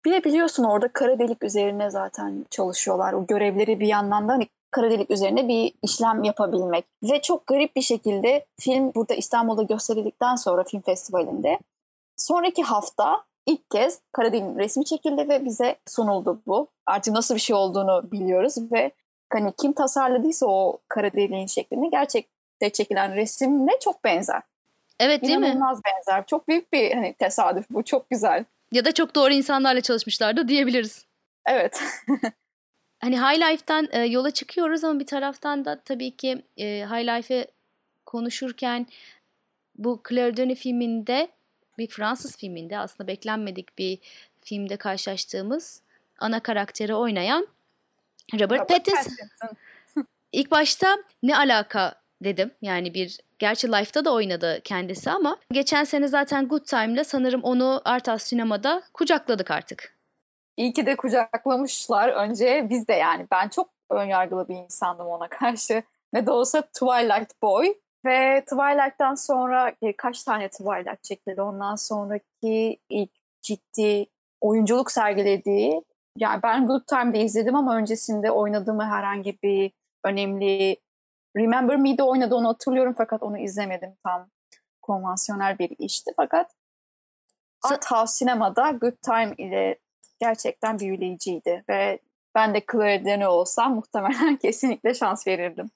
Bir 0.04 0.12
de 0.12 0.24
biliyorsun 0.24 0.64
orada 0.64 0.88
kara 0.88 1.18
delik 1.18 1.44
üzerine 1.44 1.90
zaten 1.90 2.46
çalışıyorlar. 2.50 3.12
O 3.12 3.26
görevleri 3.26 3.80
bir 3.80 3.86
yandan 3.86 4.28
da 4.28 4.32
hani 4.32 4.46
kara 4.70 4.90
delik 4.90 5.10
üzerine 5.10 5.48
bir 5.48 5.72
işlem 5.82 6.24
yapabilmek. 6.24 6.84
Ve 7.02 7.22
çok 7.22 7.46
garip 7.46 7.76
bir 7.76 7.82
şekilde 7.82 8.46
film 8.60 8.94
burada 8.94 9.14
İstanbul'da 9.14 9.62
gösterildikten 9.62 10.36
sonra 10.36 10.64
film 10.64 10.80
festivalinde 10.80 11.58
sonraki 12.16 12.62
hafta 12.62 13.24
ilk 13.46 13.70
kez 13.70 14.00
kara 14.12 14.32
deliğin 14.32 14.58
resmi 14.58 14.84
çekildi 14.84 15.28
ve 15.28 15.44
bize 15.44 15.76
sunuldu 15.88 16.42
bu. 16.46 16.68
Artık 16.86 17.14
nasıl 17.14 17.34
bir 17.34 17.40
şey 17.40 17.56
olduğunu 17.56 18.12
biliyoruz 18.12 18.54
ve 18.72 18.90
hani 19.32 19.52
kim 19.52 19.72
tasarladıysa 19.72 20.46
o 20.46 20.78
kara 20.88 21.12
deliğin 21.12 21.46
şeklini 21.46 21.90
gerçekte 21.90 22.70
çekilen 22.70 23.14
resimle 23.14 23.72
çok 23.80 24.04
benzer. 24.04 24.42
Evet 25.00 25.22
değil 25.22 25.38
İnanılmaz 25.38 25.76
mi? 25.78 25.82
benzer. 25.86 26.26
Çok 26.26 26.48
büyük 26.48 26.72
bir 26.72 26.94
hani 26.94 27.14
tesadüf 27.14 27.66
bu. 27.70 27.82
Çok 27.82 28.10
güzel. 28.10 28.44
Ya 28.72 28.84
da 28.84 28.92
çok 28.92 29.14
doğru 29.14 29.32
insanlarla 29.32 29.80
çalışmışlar 29.80 30.36
da 30.36 30.48
diyebiliriz. 30.48 31.04
Evet. 31.46 31.82
Hani 33.00 33.18
High 33.18 33.40
Life'tan 33.40 33.88
e, 33.90 33.98
yola 34.04 34.30
çıkıyoruz 34.30 34.84
ama 34.84 35.00
bir 35.00 35.06
taraftan 35.06 35.64
da 35.64 35.80
tabii 35.80 36.16
ki 36.16 36.42
e, 36.56 36.64
High 36.64 37.16
Life'ı 37.16 37.46
konuşurken 38.06 38.86
bu 39.78 40.02
Claire 40.08 40.36
Denis 40.36 40.58
filminde 40.58 41.28
bir 41.78 41.86
Fransız 41.86 42.36
filminde 42.36 42.78
aslında 42.78 43.08
beklenmedik 43.08 43.78
bir 43.78 43.98
filmde 44.40 44.76
karşılaştığımız 44.76 45.82
ana 46.18 46.40
karakteri 46.40 46.94
oynayan 46.94 47.48
Robert, 48.34 48.50
Robert 48.50 48.68
Pattinson. 48.68 49.16
Pattinson. 49.16 49.56
İlk 50.32 50.50
başta 50.50 50.96
ne 51.22 51.36
alaka 51.36 51.94
dedim. 52.22 52.50
Yani 52.62 52.94
bir 52.94 53.18
gerçi 53.38 53.68
Life'da 53.68 54.04
da 54.04 54.12
oynadı 54.12 54.60
kendisi 54.64 55.10
ama 55.10 55.36
geçen 55.52 55.84
sene 55.84 56.08
zaten 56.08 56.48
Good 56.48 56.64
Time'la 56.64 57.04
sanırım 57.04 57.42
onu 57.42 57.82
Artas 57.84 58.22
Sinema'da 58.22 58.82
kucakladık 58.94 59.50
artık. 59.50 59.99
İyi 60.60 60.72
ki 60.72 60.86
de 60.86 60.96
kucaklamışlar 60.96 62.08
önce 62.08 62.66
biz 62.70 62.88
de 62.88 62.92
yani. 62.92 63.26
Ben 63.30 63.48
çok 63.48 63.70
önyargılı 63.90 64.48
bir 64.48 64.54
insandım 64.54 65.06
ona 65.06 65.28
karşı. 65.28 65.82
Ne 66.12 66.26
de 66.26 66.30
olsa 66.30 66.62
Twilight 66.62 67.42
Boy. 67.42 67.74
Ve 68.04 68.44
Twilight'tan 68.44 69.14
sonra 69.14 69.72
e, 69.82 69.96
kaç 69.96 70.24
tane 70.24 70.48
Twilight 70.48 71.04
çekildi. 71.04 71.42
Ondan 71.42 71.74
sonraki 71.74 72.78
ilk 72.88 73.10
ciddi 73.42 74.06
oyunculuk 74.40 74.90
sergilediği. 74.90 75.82
Yani 76.16 76.42
ben 76.42 76.66
Good 76.66 76.82
Time'da 76.86 77.18
izledim 77.18 77.56
ama 77.56 77.76
öncesinde 77.76 78.30
oynadığımı 78.30 78.84
herhangi 78.84 79.38
bir 79.42 79.72
önemli 80.04 80.76
Remember 81.36 81.76
Me'de 81.76 82.02
oynadı 82.02 82.34
onu 82.34 82.48
hatırlıyorum 82.48 82.94
fakat 82.98 83.22
onu 83.22 83.38
izlemedim 83.38 83.96
tam 84.04 84.30
konvansiyonel 84.82 85.58
bir 85.58 85.70
işti 85.78 86.10
fakat 86.16 86.54
Art 87.62 87.90
House 87.90 88.12
Sinema'da 88.12 88.70
Good 88.70 88.96
Time 89.02 89.34
ile 89.38 89.78
gerçekten 90.20 90.78
büyüleyiciydi 90.78 91.64
ve 91.68 91.98
ben 92.34 92.54
de 92.54 92.62
Claire 92.72 93.04
Denis 93.04 93.26
olsam 93.26 93.74
muhtemelen 93.74 94.36
kesinlikle 94.42 94.94
şans 94.94 95.26
verirdim. 95.26 95.70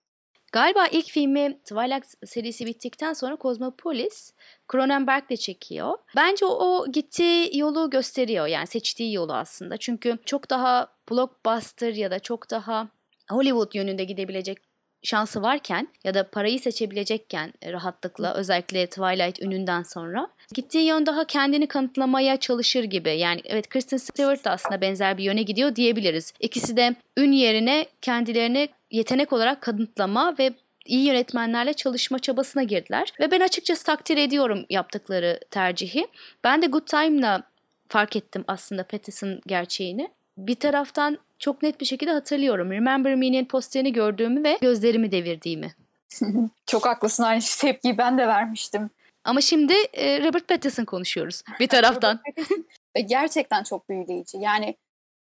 Galiba 0.52 0.86
ilk 0.86 1.10
filmi 1.10 1.58
Twilight 1.58 2.06
serisi 2.26 2.66
bittikten 2.66 3.12
sonra 3.12 3.36
Cosmopolis 3.40 4.32
Cronenberg 4.72 5.30
de 5.30 5.36
çekiyor. 5.36 5.98
Bence 6.16 6.46
o, 6.46 6.48
o 6.48 6.92
gittiği 6.92 7.58
yolu 7.58 7.90
gösteriyor 7.90 8.46
yani 8.46 8.66
seçtiği 8.66 9.14
yolu 9.14 9.34
aslında. 9.34 9.76
Çünkü 9.76 10.18
çok 10.24 10.50
daha 10.50 10.88
blockbuster 11.10 11.92
ya 11.94 12.10
da 12.10 12.18
çok 12.18 12.50
daha 12.50 12.88
Hollywood 13.30 13.74
yönünde 13.74 14.04
gidebilecek 14.04 14.58
şansı 15.04 15.42
varken 15.42 15.88
ya 16.04 16.14
da 16.14 16.30
parayı 16.30 16.60
seçebilecekken 16.60 17.52
rahatlıkla 17.64 18.34
özellikle 18.34 18.86
Twilight 18.86 19.42
ününden 19.42 19.82
sonra 19.82 20.28
gittiği 20.54 20.86
yön 20.86 21.06
daha 21.06 21.24
kendini 21.24 21.66
kanıtlamaya 21.66 22.36
çalışır 22.36 22.84
gibi. 22.84 23.10
Yani 23.10 23.40
evet 23.44 23.68
Kristen 23.68 23.96
Stewart 23.96 24.44
da 24.44 24.50
aslında 24.50 24.80
benzer 24.80 25.18
bir 25.18 25.24
yöne 25.24 25.42
gidiyor 25.42 25.76
diyebiliriz. 25.76 26.32
İkisi 26.40 26.76
de 26.76 26.94
ün 27.16 27.32
yerine 27.32 27.86
kendilerini 28.02 28.68
yetenek 28.90 29.32
olarak 29.32 29.60
kanıtlama 29.60 30.34
ve 30.38 30.50
iyi 30.86 31.06
yönetmenlerle 31.06 31.72
çalışma 31.74 32.18
çabasına 32.18 32.62
girdiler. 32.62 33.12
Ve 33.20 33.30
ben 33.30 33.40
açıkçası 33.40 33.84
takdir 33.84 34.16
ediyorum 34.16 34.66
yaptıkları 34.70 35.40
tercihi. 35.50 36.06
Ben 36.44 36.62
de 36.62 36.66
Good 36.66 36.86
Time'la 36.86 37.42
fark 37.88 38.16
ettim 38.16 38.44
aslında 38.48 38.84
Pattinson 38.84 39.40
gerçeğini. 39.46 40.10
Bir 40.38 40.54
taraftan 40.54 41.18
çok 41.38 41.62
net 41.62 41.80
bir 41.80 41.86
şekilde 41.86 42.10
hatırlıyorum. 42.10 42.70
Remember 42.70 43.14
Me'nin 43.14 43.44
posterini 43.44 43.92
gördüğümü 43.92 44.44
ve 44.44 44.58
gözlerimi 44.60 45.12
devirdiğimi. 45.12 45.74
Çok 46.66 46.86
haklısın 46.86 47.22
aynı 47.22 47.40
tepkiyi 47.60 47.98
ben 47.98 48.18
de 48.18 48.26
vermiştim. 48.28 48.90
Ama 49.24 49.40
şimdi 49.40 49.72
e, 49.92 50.22
Robert 50.22 50.48
Pattinson 50.48 50.84
konuşuyoruz 50.84 51.42
bir 51.60 51.68
taraftan. 51.68 52.20
Ve 52.96 53.00
gerçekten 53.00 53.62
çok 53.62 53.88
büyüleyici. 53.88 54.38
Yani 54.38 54.76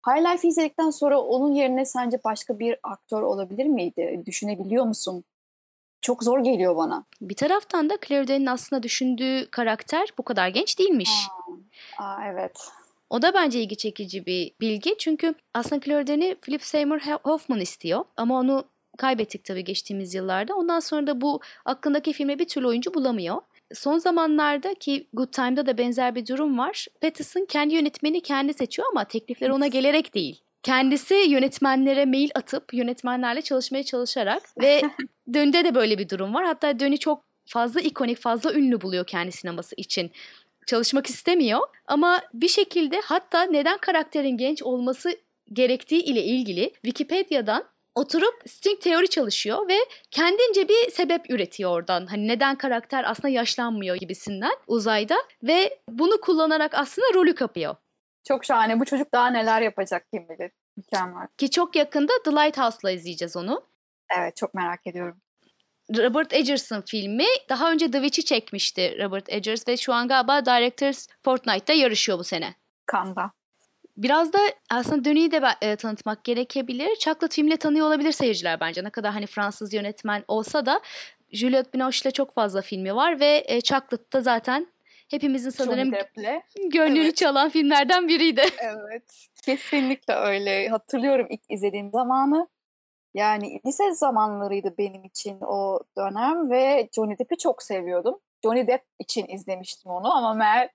High 0.07 0.31
Life 0.31 0.47
izledikten 0.47 0.89
sonra 0.89 1.21
onun 1.21 1.53
yerine 1.53 1.85
sence 1.85 2.19
başka 2.23 2.59
bir 2.59 2.77
aktör 2.83 3.21
olabilir 3.21 3.65
miydi? 3.65 4.23
Düşünebiliyor 4.25 4.85
musun? 4.85 5.23
Çok 6.01 6.23
zor 6.23 6.39
geliyor 6.39 6.75
bana. 6.75 7.05
Bir 7.21 7.35
taraftan 7.35 7.89
da 7.89 7.97
Claire 8.07 8.27
Denis'in 8.27 8.45
aslında 8.45 8.83
düşündüğü 8.83 9.47
karakter 9.51 10.09
bu 10.17 10.23
kadar 10.23 10.47
genç 10.47 10.79
değilmiş. 10.79 11.11
Aa, 11.97 12.25
evet. 12.25 12.69
O 13.09 13.21
da 13.21 13.33
bence 13.33 13.61
ilgi 13.61 13.77
çekici 13.77 14.25
bir 14.25 14.51
bilgi. 14.61 14.95
Çünkü 14.99 15.35
aslında 15.53 15.81
Claire 15.81 16.07
Denis 16.07 16.35
Philip 16.41 16.63
Seymour 16.63 16.99
Hoffman 16.99 17.59
istiyor. 17.59 18.05
Ama 18.17 18.39
onu 18.39 18.65
kaybettik 18.97 19.43
tabii 19.43 19.63
geçtiğimiz 19.63 20.13
yıllarda. 20.13 20.55
Ondan 20.55 20.79
sonra 20.79 21.07
da 21.07 21.21
bu 21.21 21.41
aklındaki 21.65 22.13
filme 22.13 22.39
bir 22.39 22.47
türlü 22.47 22.67
oyuncu 22.67 22.93
bulamıyor. 22.93 23.37
Son 23.73 23.97
zamanlarda 23.97 24.73
ki 24.73 25.07
Good 25.13 25.31
Time'da 25.31 25.65
da 25.65 25.77
benzer 25.77 26.15
bir 26.15 26.27
durum 26.27 26.57
var. 26.57 26.87
Pattinson 27.01 27.45
kendi 27.45 27.73
yönetmeni 27.75 28.21
kendi 28.21 28.53
seçiyor 28.53 28.87
ama 28.91 29.05
teklifler 29.05 29.49
ona 29.49 29.67
gelerek 29.67 30.15
değil. 30.15 30.41
Kendisi 30.63 31.15
yönetmenlere 31.15 32.05
mail 32.05 32.29
atıp 32.35 32.73
yönetmenlerle 32.73 33.41
çalışmaya 33.41 33.83
çalışarak 33.83 34.43
ve 34.61 34.81
Dön'de 35.33 35.63
de 35.63 35.75
böyle 35.75 35.97
bir 35.97 36.09
durum 36.09 36.33
var. 36.33 36.45
Hatta 36.45 36.79
Dön'ü 36.79 36.97
çok 36.97 37.23
fazla 37.45 37.81
ikonik, 37.81 38.17
fazla 38.17 38.53
ünlü 38.53 38.81
buluyor 38.81 39.05
kendi 39.05 39.31
sineması 39.31 39.75
için. 39.77 40.11
Çalışmak 40.67 41.07
istemiyor 41.07 41.59
ama 41.87 42.21
bir 42.33 42.47
şekilde 42.47 43.01
hatta 43.01 43.43
neden 43.43 43.77
karakterin 43.77 44.37
genç 44.37 44.63
olması 44.63 45.17
gerektiği 45.53 46.03
ile 46.03 46.23
ilgili 46.23 46.73
Wikipedia'dan 46.73 47.63
oturup 47.95 48.33
string 48.47 48.81
teori 48.81 49.09
çalışıyor 49.09 49.67
ve 49.67 49.77
kendince 50.11 50.69
bir 50.69 50.91
sebep 50.91 51.29
üretiyor 51.29 51.71
oradan. 51.71 52.05
Hani 52.05 52.27
neden 52.27 52.55
karakter 52.55 53.03
aslında 53.03 53.29
yaşlanmıyor 53.29 53.95
gibisinden 53.95 54.53
uzayda 54.67 55.15
ve 55.43 55.79
bunu 55.89 56.21
kullanarak 56.21 56.73
aslında 56.73 57.07
rolü 57.13 57.35
kapıyor. 57.35 57.75
Çok 58.27 58.45
şahane. 58.45 58.79
Bu 58.79 58.85
çocuk 58.85 59.13
daha 59.13 59.27
neler 59.27 59.61
yapacak 59.61 60.05
kim 60.13 60.29
bilir. 60.29 60.51
Mükemmel. 60.77 61.27
Ki 61.37 61.51
çok 61.51 61.75
yakında 61.75 62.13
The 62.25 62.31
Lighthouse'la 62.31 62.91
izleyeceğiz 62.91 63.37
onu. 63.37 63.63
Evet 64.17 64.35
çok 64.35 64.53
merak 64.53 64.87
ediyorum. 64.87 65.21
Robert 65.89 66.33
Edgers'ın 66.33 66.81
filmi. 66.81 67.25
Daha 67.49 67.71
önce 67.71 67.91
The 67.91 67.97
Witch'i 67.97 68.25
çekmişti 68.25 68.97
Robert 69.03 69.29
Edgers 69.29 69.67
ve 69.67 69.77
şu 69.77 69.93
an 69.93 70.07
galiba 70.07 70.45
Directors 70.45 71.07
Fortnite'da 71.23 71.73
yarışıyor 71.73 72.19
bu 72.19 72.23
sene. 72.23 72.55
Kanda. 72.85 73.31
Biraz 73.97 74.33
da 74.33 74.39
aslında 74.69 75.05
Denis'i 75.05 75.31
de 75.31 75.41
e, 75.61 75.75
tanıtmak 75.75 76.23
gerekebilir. 76.23 76.95
Chocolate 76.95 77.35
filmle 77.35 77.57
tanıyor 77.57 77.87
olabilir 77.87 78.11
seyirciler 78.11 78.59
bence. 78.59 78.83
Ne 78.83 78.89
kadar 78.89 79.11
hani 79.13 79.27
Fransız 79.27 79.73
yönetmen 79.73 80.23
olsa 80.27 80.65
da 80.65 80.81
Juliette 81.31 81.73
Binoche'le 81.73 82.11
çok 82.11 82.33
fazla 82.33 82.61
filmi 82.61 82.95
var 82.95 83.19
ve 83.19 83.43
e, 83.47 83.61
Chocolate'da 83.61 84.21
zaten 84.21 84.67
hepimizin 85.09 85.49
sanırım 85.49 85.91
gönlünü 86.73 87.03
evet. 87.03 87.17
çalan 87.17 87.49
filmlerden 87.49 88.07
biriydi. 88.07 88.43
Evet. 88.59 89.27
Kesinlikle 89.45 90.13
öyle. 90.13 90.69
Hatırlıyorum 90.69 91.27
ilk 91.29 91.41
izlediğim 91.49 91.91
zamanı. 91.91 92.47
Yani 93.15 93.61
lise 93.65 93.93
zamanlarıydı 93.93 94.77
benim 94.77 95.03
için 95.03 95.37
o 95.41 95.79
dönem 95.97 96.49
ve 96.49 96.89
Johnny 96.95 97.17
Depp'i 97.17 97.37
çok 97.37 97.63
seviyordum. 97.63 98.19
Johnny 98.43 98.67
Depp 98.67 98.83
için 98.99 99.27
izlemiştim 99.27 99.91
onu 99.91 100.13
ama 100.13 100.33
meğer 100.33 100.69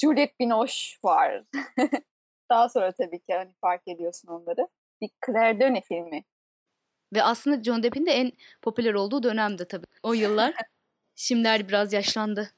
Juliette 0.00 0.34
Binoche 0.40 0.98
var. 1.04 1.44
Daha 2.50 2.68
sonra 2.68 2.92
tabii 2.92 3.18
ki 3.18 3.34
hani 3.34 3.52
fark 3.60 3.88
ediyorsun 3.88 4.28
onları. 4.28 4.68
Bir 5.00 5.10
Claire 5.26 5.60
Denis 5.60 5.84
filmi. 5.84 6.24
Ve 7.14 7.22
aslında 7.22 7.62
John 7.62 7.82
Depp'in 7.82 8.06
de 8.06 8.10
en 8.10 8.32
popüler 8.62 8.94
olduğu 8.94 9.22
dönemde 9.22 9.68
tabii. 9.68 9.86
O 10.02 10.12
yıllar. 10.12 10.54
Şimdiler 11.14 11.68
biraz 11.68 11.92
yaşlandı. 11.92 12.50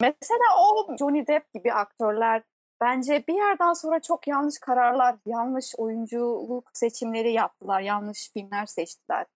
Mesela 0.00 0.44
o 0.58 0.96
Johnny 0.96 1.26
Depp 1.26 1.54
gibi 1.54 1.72
aktörler 1.72 2.42
bence 2.80 3.24
bir 3.28 3.34
yerden 3.34 3.72
sonra 3.72 4.00
çok 4.00 4.28
yanlış 4.28 4.58
kararlar, 4.58 5.16
yanlış 5.26 5.74
oyunculuk 5.78 6.70
seçimleri 6.74 7.32
yaptılar, 7.32 7.80
yanlış 7.80 8.30
filmler 8.32 8.66
seçtiler. 8.66 9.26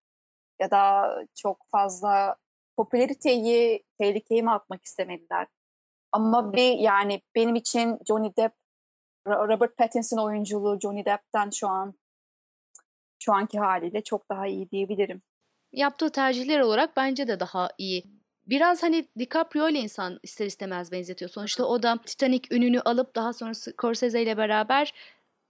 Ya 0.61 0.71
da 0.71 1.15
çok 1.35 1.67
fazla 1.71 2.37
popülariteyi 2.77 3.85
tehlikeye 3.99 4.43
mi 4.43 4.51
atmak 4.51 4.85
istemediler. 4.85 5.47
Ama 6.13 6.53
bir 6.53 6.79
yani 6.79 7.23
benim 7.35 7.55
için 7.55 7.99
Johnny 8.09 8.37
Depp, 8.37 8.55
Robert 9.27 9.77
Pattinson 9.77 10.19
oyunculuğu 10.19 10.81
Johnny 10.81 11.05
Depp'ten 11.05 11.51
şu 11.51 11.69
an 11.69 11.95
şu 13.23 13.33
anki 13.33 13.59
haliyle 13.59 14.03
çok 14.03 14.31
daha 14.31 14.47
iyi 14.47 14.71
diyebilirim. 14.71 15.23
Yaptığı 15.73 16.13
tercihler 16.13 16.61
olarak 16.61 16.97
bence 16.97 17.29
de 17.29 17.41
daha 17.41 17.69
iyi. 17.79 18.20
Biraz 18.51 18.83
hani 18.83 19.09
DiCaprio 19.19 19.69
ile 19.69 19.79
insan 19.79 20.21
ister 20.23 20.47
istemez 20.47 20.93
benzetiyor. 20.93 21.31
Sonuçta 21.31 21.65
o 21.65 21.83
da 21.83 21.99
Titanic 22.07 22.57
ününü 22.57 22.81
alıp 22.81 23.17
daha 23.17 23.33
sonra 23.33 23.55
Scorsese 23.55 24.23
ile 24.23 24.37
beraber 24.37 24.93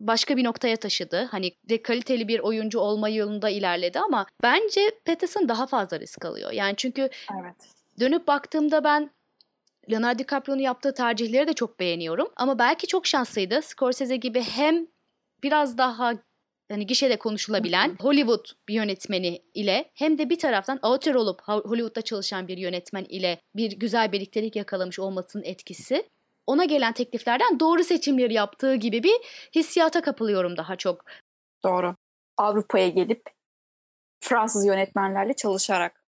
başka 0.00 0.36
bir 0.36 0.44
noktaya 0.44 0.76
taşıdı. 0.76 1.28
Hani 1.30 1.52
de 1.68 1.82
kaliteli 1.82 2.28
bir 2.28 2.40
oyuncu 2.40 2.78
olma 2.78 3.08
yolunda 3.08 3.50
ilerledi 3.50 4.00
ama 4.00 4.26
bence 4.42 4.90
Pattinson 5.04 5.48
daha 5.48 5.66
fazla 5.66 6.00
risk 6.00 6.24
alıyor. 6.24 6.52
Yani 6.52 6.74
çünkü 6.76 7.00
Evet. 7.42 7.56
dönüp 8.00 8.26
baktığımda 8.26 8.84
ben 8.84 9.10
Leonardo 9.90 10.18
DiCaprio'nun 10.18 10.62
yaptığı 10.62 10.94
tercihleri 10.94 11.48
de 11.48 11.52
çok 11.52 11.80
beğeniyorum. 11.80 12.28
Ama 12.36 12.58
belki 12.58 12.86
çok 12.86 13.06
şanslıydı. 13.06 13.62
Scorsese 13.62 14.16
gibi 14.16 14.42
hem 14.42 14.86
biraz 15.42 15.78
daha 15.78 16.14
hani 16.70 16.86
gişede 16.86 17.16
konuşulabilen 17.16 17.96
Hollywood 18.00 18.44
bir 18.68 18.74
yönetmeni 18.74 19.42
ile 19.54 19.90
hem 19.94 20.18
de 20.18 20.30
bir 20.30 20.38
taraftan 20.38 20.78
amatör 20.82 21.14
olup 21.14 21.42
Hollywood'da 21.42 22.02
çalışan 22.02 22.48
bir 22.48 22.58
yönetmen 22.58 23.04
ile 23.04 23.40
bir 23.56 23.72
güzel 23.72 24.12
birliktelik 24.12 24.56
yakalamış 24.56 24.98
olmasının 24.98 25.44
etkisi 25.44 26.08
ona 26.46 26.64
gelen 26.64 26.92
tekliflerden 26.92 27.60
doğru 27.60 27.84
seçimleri 27.84 28.34
yaptığı 28.34 28.74
gibi 28.74 29.02
bir 29.02 29.14
hissiyata 29.54 30.02
kapılıyorum 30.02 30.56
daha 30.56 30.76
çok. 30.76 31.04
Doğru. 31.64 31.96
Avrupa'ya 32.36 32.88
gelip 32.88 33.22
Fransız 34.20 34.66
yönetmenlerle 34.66 35.32
çalışarak. 35.32 36.04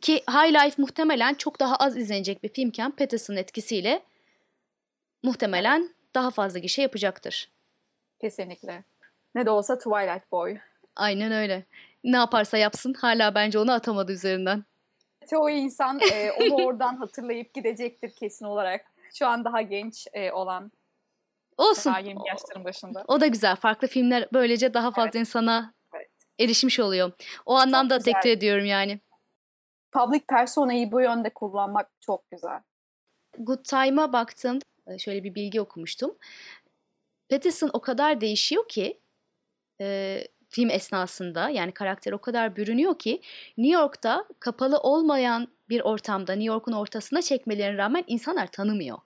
Ki 0.00 0.14
High 0.14 0.64
Life 0.64 0.82
muhtemelen 0.82 1.34
çok 1.34 1.60
daha 1.60 1.76
az 1.76 1.96
izlenecek 1.96 2.42
bir 2.42 2.48
filmken 2.48 2.90
Pattinson 2.90 3.36
etkisiyle 3.36 4.02
muhtemelen 5.22 5.94
daha 6.14 6.30
fazla 6.30 6.58
gişe 6.58 6.82
yapacaktır. 6.82 7.50
Kesinlikle. 8.20 8.84
Ne 9.34 9.46
de 9.46 9.50
olsa 9.50 9.78
Twilight 9.78 10.32
Boy. 10.32 10.58
Aynen 10.96 11.32
öyle. 11.32 11.64
Ne 12.04 12.16
yaparsa 12.16 12.58
yapsın 12.58 12.94
hala 12.94 13.34
bence 13.34 13.58
onu 13.58 13.72
atamadı 13.72 14.12
üzerinden. 14.12 14.64
Çoğu 15.30 15.50
insan 15.50 16.00
e, 16.12 16.32
onu 16.32 16.54
oradan 16.66 16.96
hatırlayıp 16.96 17.54
gidecektir 17.54 18.10
kesin 18.10 18.44
olarak. 18.44 18.84
Şu 19.14 19.26
an 19.26 19.44
daha 19.44 19.62
genç 19.62 20.06
e, 20.12 20.32
olan, 20.32 20.72
Olsun. 21.58 21.92
daha 21.92 21.98
20 22.00 22.28
yaşların 22.28 22.64
başında. 22.64 23.04
O 23.08 23.20
da 23.20 23.26
güzel. 23.26 23.56
Farklı 23.56 23.88
filmler 23.88 24.28
böylece 24.32 24.74
daha 24.74 24.90
fazla 24.90 25.02
Evet. 25.04 25.14
insana 25.14 25.74
Evet. 25.94 26.10
erişmiş 26.40 26.80
oluyor. 26.80 27.12
O 27.46 27.54
anlamda 27.54 27.96
güzel. 27.96 28.12
takdir 28.12 28.30
ediyorum 28.30 28.64
yani. 28.64 29.00
Public 29.92 30.22
personayı 30.28 30.92
bu 30.92 31.00
yönde 31.00 31.30
kullanmak 31.30 31.90
çok 32.00 32.30
güzel. 32.30 32.60
Good 33.38 33.64
Time'a 33.64 34.12
baktığımda 34.12 34.64
e, 34.86 34.98
şöyle 34.98 35.24
bir 35.24 35.34
bilgi 35.34 35.60
okumuştum. 35.60 36.14
Pattinson 37.30 37.70
o 37.72 37.80
kadar 37.80 38.20
değişiyor 38.20 38.68
ki 38.68 39.00
e, 39.82 40.28
film 40.48 40.70
esnasında 40.70 41.50
yani 41.50 41.72
karakter 41.72 42.12
o 42.12 42.18
kadar 42.18 42.56
bürünüyor 42.56 42.98
ki 42.98 43.20
New 43.58 43.80
York'ta 43.80 44.24
kapalı 44.40 44.78
olmayan 44.78 45.48
bir 45.68 45.80
ortamda 45.80 46.32
New 46.32 46.52
York'un 46.52 46.72
ortasına 46.72 47.22
çekmelerine 47.22 47.78
rağmen 47.78 48.04
insanlar 48.06 48.46
tanımıyor. 48.46 48.98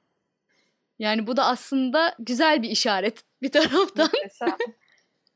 Yani 0.99 1.27
bu 1.27 1.37
da 1.37 1.47
aslında 1.47 2.15
güzel 2.19 2.63
bir 2.63 2.71
işaret 2.71 3.23
bir 3.43 3.53
taraftan. 3.53 4.11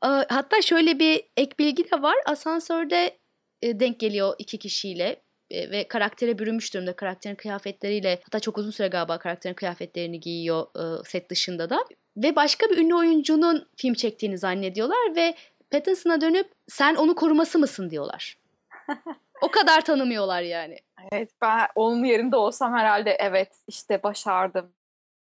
Hatta 0.29 0.61
şöyle 0.61 0.99
bir 0.99 1.23
ek 1.37 1.51
bilgi 1.59 1.91
de 1.91 2.01
var. 2.01 2.15
Asansörde 2.25 3.17
denk 3.63 3.99
geliyor 3.99 4.35
iki 4.39 4.57
kişiyle 4.57 5.21
ve 5.51 5.87
karaktere 5.87 6.39
bürünmüş 6.39 6.73
durumda. 6.73 6.95
Karakterin 6.95 7.35
kıyafetleriyle 7.35 8.19
hatta 8.23 8.39
çok 8.39 8.57
uzun 8.57 8.71
süre 8.71 8.87
galiba 8.87 9.17
karakterin 9.17 9.53
kıyafetlerini 9.53 10.19
giyiyor 10.19 10.65
e, 10.75 11.03
set 11.03 11.29
dışında 11.29 11.69
da. 11.69 11.85
Ve 12.17 12.35
başka 12.35 12.69
bir 12.69 12.77
ünlü 12.77 12.95
oyuncunun 12.95 13.67
film 13.77 13.93
çektiğini 13.93 14.37
zannediyorlar 14.37 15.15
ve 15.15 15.35
Pattinson'a 15.71 16.21
dönüp 16.21 16.51
sen 16.67 16.95
onu 16.95 17.15
koruması 17.15 17.59
mısın 17.59 17.89
diyorlar. 17.89 18.37
o 19.41 19.51
kadar 19.51 19.81
tanımıyorlar 19.85 20.41
yani. 20.41 20.77
evet 21.11 21.31
ben 21.41 21.67
onun 21.75 22.03
yerinde 22.03 22.35
olsam 22.35 22.73
herhalde 22.73 23.17
evet 23.19 23.59
işte 23.67 24.03
başardım. 24.03 24.73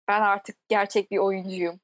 Ben 0.08 0.22
artık 0.22 0.70
gerçek 0.70 1.12
bir 1.12 1.18
oyuncuyum. 1.18 1.80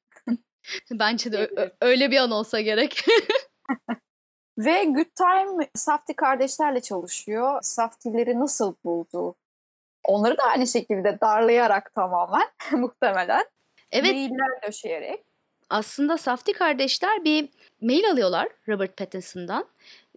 Bence 0.91 1.32
de 1.32 1.49
öyle 1.82 2.12
bir 2.12 2.17
an 2.17 2.32
olsa 2.32 2.62
gerek. 2.62 3.06
Ve 4.58 4.84
Good 4.84 5.06
Time 5.16 5.70
Safdie 5.76 6.16
kardeşlerle 6.16 6.82
çalışıyor. 6.82 7.60
Safdie'leri 7.62 8.39
nasıl 8.39 8.76
buldu? 8.86 9.36
Onları 10.04 10.38
da 10.38 10.44
aynı 10.44 10.68
şekilde 10.68 11.18
darlayarak 11.22 11.94
tamamen 11.94 12.48
muhtemelen. 12.72 13.44
evet 13.92 14.12
Mailler 14.13 14.62
döşeyerek. 14.68 15.24
aslında 15.70 16.18
Safdie 16.18 16.54
kardeşler 16.54 17.24
bir 17.26 17.50
mail 17.82 18.10
alıyorlar 18.12 18.48
Robert 18.70 18.98
Pattinson'dan. 18.98 19.66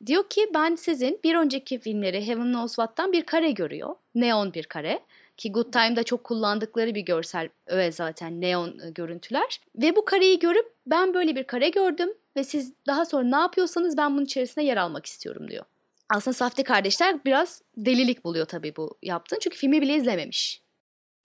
Diyor 0.07 0.29
ki 0.29 0.51
ben 0.55 0.75
sizin 0.75 1.21
bir 1.25 1.35
önceki 1.35 1.79
filmleri 1.79 2.27
Heaven 2.29 2.53
Knows 2.53 2.75
What'tan 2.77 3.13
bir 3.13 3.27
kare 3.27 3.51
görüyor. 3.51 3.95
Neon 4.15 4.55
bir 4.55 4.65
kare. 4.65 5.01
Ki 5.37 5.53
Good 5.53 5.73
Time'da 5.73 6.03
çok 6.03 6.25
kullandıkları 6.25 6.95
bir 6.95 7.01
görsel 7.01 7.49
öğe 7.67 7.93
zaten 7.93 8.41
neon 8.41 8.79
e, 8.79 8.91
görüntüler. 8.91 9.61
Ve 9.77 9.97
bu 9.97 10.05
kareyi 10.05 10.39
görüp 10.39 10.73
ben 10.87 11.15
böyle 11.15 11.37
bir 11.37 11.45
kare 11.45 11.69
gördüm 11.69 12.13
ve 12.37 12.45
siz 12.45 12.73
daha 12.87 13.05
sonra 13.05 13.25
ne 13.25 13.37
yapıyorsanız 13.37 13.97
ben 13.97 14.13
bunun 14.13 14.25
içerisine 14.25 14.65
yer 14.65 14.77
almak 14.77 15.07
istiyorum 15.07 15.49
diyor. 15.51 15.65
Aslında 16.09 16.35
Safdie 16.35 16.65
kardeşler 16.65 17.25
biraz 17.25 17.63
delilik 17.77 18.25
buluyor 18.25 18.47
tabii 18.47 18.77
bu 18.77 18.99
yaptığını 19.03 19.41
çünkü 19.41 19.57
filmi 19.57 19.81
bile 19.81 19.95
izlememiş. 19.95 20.63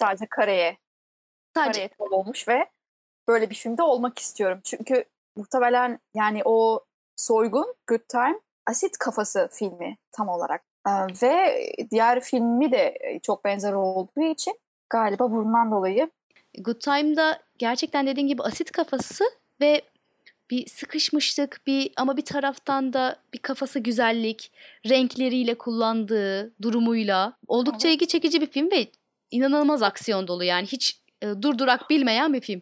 Sadece 0.01 0.25
kareye, 0.29 0.77
Sadece 1.55 1.87
kareye 1.87 2.09
olmuş 2.09 2.47
ve 2.47 2.69
böyle 3.27 3.49
bir 3.49 3.55
filmde 3.55 3.83
olmak 3.83 4.19
istiyorum. 4.19 4.59
Çünkü 4.63 5.05
muhtemelen 5.35 5.99
yani 6.13 6.41
o 6.45 6.85
soygun 7.15 7.75
Good 7.87 8.07
Time 8.09 8.39
asit 8.67 8.97
kafası 8.97 9.49
filmi 9.51 9.97
tam 10.11 10.29
olarak. 10.29 10.63
Ee, 10.87 10.91
ve 11.21 11.65
diğer 11.91 12.21
filmi 12.21 12.71
de 12.71 12.97
çok 13.23 13.45
benzer 13.45 13.73
olduğu 13.73 14.21
için 14.21 14.59
galiba 14.89 15.31
bundan 15.31 15.71
dolayı 15.71 16.09
Good 16.59 16.79
Time'da 16.79 17.39
gerçekten 17.57 18.07
dediğin 18.07 18.27
gibi 18.27 18.43
asit 18.43 18.71
kafası 18.71 19.23
ve 19.61 19.81
bir 20.51 20.67
sıkışmışlık 20.67 21.61
bir 21.67 21.91
ama 21.97 22.17
bir 22.17 22.25
taraftan 22.25 22.93
da 22.93 23.15
bir 23.33 23.39
kafası 23.39 23.79
güzellik 23.79 24.51
renkleriyle 24.89 25.57
kullandığı 25.57 26.61
durumuyla 26.61 27.37
oldukça 27.47 27.89
ilgi 27.89 28.07
çekici 28.07 28.41
bir 28.41 28.47
film 28.47 28.71
ve 28.71 28.87
inanılmaz 29.31 29.83
aksiyon 29.83 30.27
dolu 30.27 30.43
yani 30.43 30.67
hiç 30.67 31.01
e, 31.21 31.27
durdurak 31.41 31.89
bilmeyen 31.89 32.33
bir 32.33 32.41
film. 32.41 32.61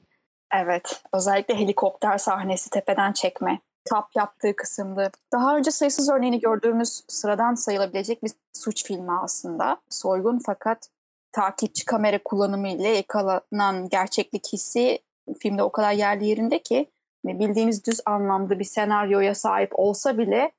Evet, 0.53 1.03
özellikle 1.13 1.55
helikopter 1.55 2.17
sahnesi 2.17 2.69
tepeden 2.69 3.13
çekme. 3.13 3.59
Tap 3.89 4.15
yaptığı 4.15 4.55
kısımdı. 4.55 5.11
Daha 5.33 5.57
önce 5.57 5.71
sayısız 5.71 6.09
örneğini 6.09 6.39
gördüğümüz 6.39 7.01
sıradan 7.07 7.53
sayılabilecek 7.53 8.23
bir 8.23 8.31
suç 8.53 8.85
filmi 8.85 9.11
aslında. 9.11 9.81
Soygun 9.89 10.39
fakat 10.45 10.89
takipçi 11.31 11.85
kamera 11.85 12.19
kullanımı 12.23 12.69
ile 12.69 12.87
yakalanan 12.87 13.89
gerçeklik 13.89 14.53
hissi 14.53 14.99
filmde 15.39 15.63
o 15.63 15.71
kadar 15.71 15.91
yerli 15.91 16.25
yerinde 16.25 16.59
ki 16.59 16.91
hani 17.25 17.39
bildiğiniz 17.39 17.85
düz 17.85 17.99
anlamda 18.05 18.59
bir 18.59 18.63
senaryoya 18.63 19.35
sahip 19.35 19.69
olsa 19.73 20.17
bile 20.17 20.51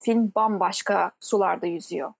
film 0.00 0.32
bambaşka 0.36 1.12
sularda 1.20 1.66
yüzüyor. 1.66 2.12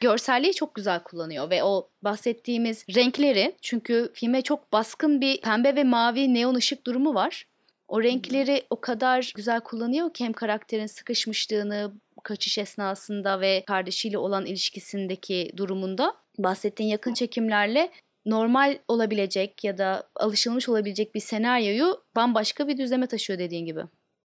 Görselliği 0.00 0.54
çok 0.54 0.74
güzel 0.74 1.02
kullanıyor 1.02 1.50
ve 1.50 1.64
o 1.64 1.88
bahsettiğimiz 2.02 2.84
renkleri 2.96 3.56
çünkü 3.62 4.10
filme 4.14 4.42
çok 4.42 4.72
baskın 4.72 5.20
bir 5.20 5.40
pembe 5.40 5.76
ve 5.76 5.84
mavi 5.84 6.34
neon 6.34 6.54
ışık 6.54 6.86
durumu 6.86 7.14
var. 7.14 7.46
O 7.88 8.02
renkleri 8.02 8.62
o 8.70 8.80
kadar 8.80 9.32
güzel 9.36 9.60
kullanıyor 9.60 10.12
ki 10.12 10.24
hem 10.24 10.32
karakterin 10.32 10.86
sıkışmışlığını 10.86 11.92
kaçış 12.22 12.58
esnasında 12.58 13.40
ve 13.40 13.64
kardeşiyle 13.66 14.18
olan 14.18 14.46
ilişkisindeki 14.46 15.52
durumunda 15.56 16.14
bahsettiğin 16.38 16.90
yakın 16.90 17.14
çekimlerle 17.14 17.90
normal 18.26 18.78
olabilecek 18.88 19.64
ya 19.64 19.78
da 19.78 20.02
alışılmış 20.16 20.68
olabilecek 20.68 21.14
bir 21.14 21.20
senaryoyu 21.20 22.00
bambaşka 22.16 22.68
bir 22.68 22.78
düzleme 22.78 23.06
taşıyor 23.06 23.38
dediğin 23.38 23.66
gibi. 23.66 23.80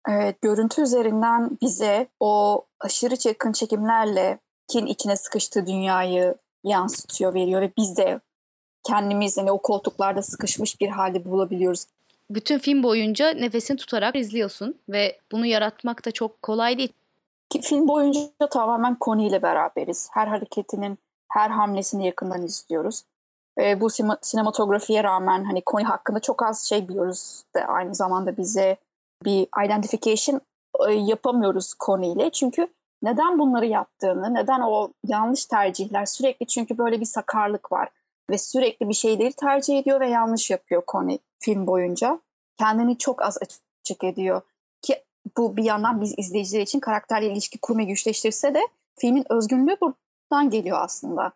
Evet, 0.09 0.41
görüntü 0.41 0.81
üzerinden 0.81 1.57
bize 1.61 2.07
o 2.19 2.65
aşırı 2.79 3.15
yakın 3.25 3.51
çekimlerle 3.51 4.39
kin 4.67 4.85
içine 4.85 5.15
sıkıştığı 5.15 5.67
dünyayı 5.67 6.35
yansıtıyor, 6.63 7.33
veriyor 7.33 7.61
ve 7.61 7.71
biz 7.77 7.97
de 7.97 8.19
kendimiz 8.83 9.37
hani 9.37 9.51
o 9.51 9.61
koltuklarda 9.61 10.21
sıkışmış 10.21 10.81
bir 10.81 10.89
halde 10.89 11.25
bulabiliyoruz. 11.25 11.85
Bütün 12.29 12.59
film 12.59 12.83
boyunca 12.83 13.31
nefesini 13.31 13.77
tutarak 13.77 14.15
izliyorsun 14.15 14.79
ve 14.89 15.19
bunu 15.31 15.45
yaratmak 15.45 16.05
da 16.05 16.11
çok 16.11 16.41
kolay 16.41 16.77
değil. 16.77 16.93
Ki 17.49 17.61
film 17.61 17.87
boyunca 17.87 18.47
tamamen 18.51 18.97
ile 19.19 19.41
beraberiz. 19.41 20.09
Her 20.13 20.27
hareketinin, 20.27 20.97
her 21.27 21.49
hamlesini 21.49 22.05
yakından 22.05 22.45
izliyoruz. 22.45 23.03
Ve 23.59 23.81
bu 23.81 23.89
sima- 23.89 24.17
sinematografiye 24.21 25.03
rağmen 25.03 25.43
hani 25.43 25.63
Connie 25.65 25.85
hakkında 25.85 26.19
çok 26.19 26.43
az 26.43 26.61
şey 26.61 26.87
biliyoruz 26.89 27.43
da 27.55 27.61
aynı 27.61 27.95
zamanda 27.95 28.37
bize 28.37 28.77
bir 29.25 29.47
identification 29.65 30.41
e, 30.87 30.93
yapamıyoruz 30.93 31.73
Connie 31.85 32.11
ile. 32.11 32.29
Çünkü 32.29 32.67
neden 33.03 33.39
bunları 33.39 33.65
yaptığını, 33.65 34.33
neden 34.33 34.59
o 34.59 34.91
yanlış 35.07 35.45
tercihler 35.45 36.05
sürekli 36.05 36.47
çünkü 36.47 36.77
böyle 36.77 36.99
bir 36.99 37.05
sakarlık 37.05 37.71
var 37.71 37.89
ve 38.29 38.37
sürekli 38.37 38.89
bir 38.89 38.93
şeyleri 38.93 39.33
tercih 39.33 39.79
ediyor 39.79 39.99
ve 39.99 40.09
yanlış 40.09 40.49
yapıyor 40.49 40.83
Connie 40.87 41.19
film 41.39 41.67
boyunca. 41.67 42.19
Kendini 42.59 42.97
çok 42.97 43.21
az 43.21 43.37
açık 43.41 44.03
ediyor 44.03 44.41
ki 44.81 45.03
bu 45.37 45.57
bir 45.57 45.63
yandan 45.63 46.01
biz 46.01 46.13
izleyiciler 46.17 46.61
için 46.61 46.79
karakterle 46.79 47.27
ilişki 47.27 47.59
kurmayı 47.61 47.87
güçleştirse 47.87 48.53
de 48.53 48.67
filmin 48.99 49.25
özgünlüğü 49.29 49.77
buradan 49.81 50.49
geliyor 50.49 50.77
aslında. 50.81 51.31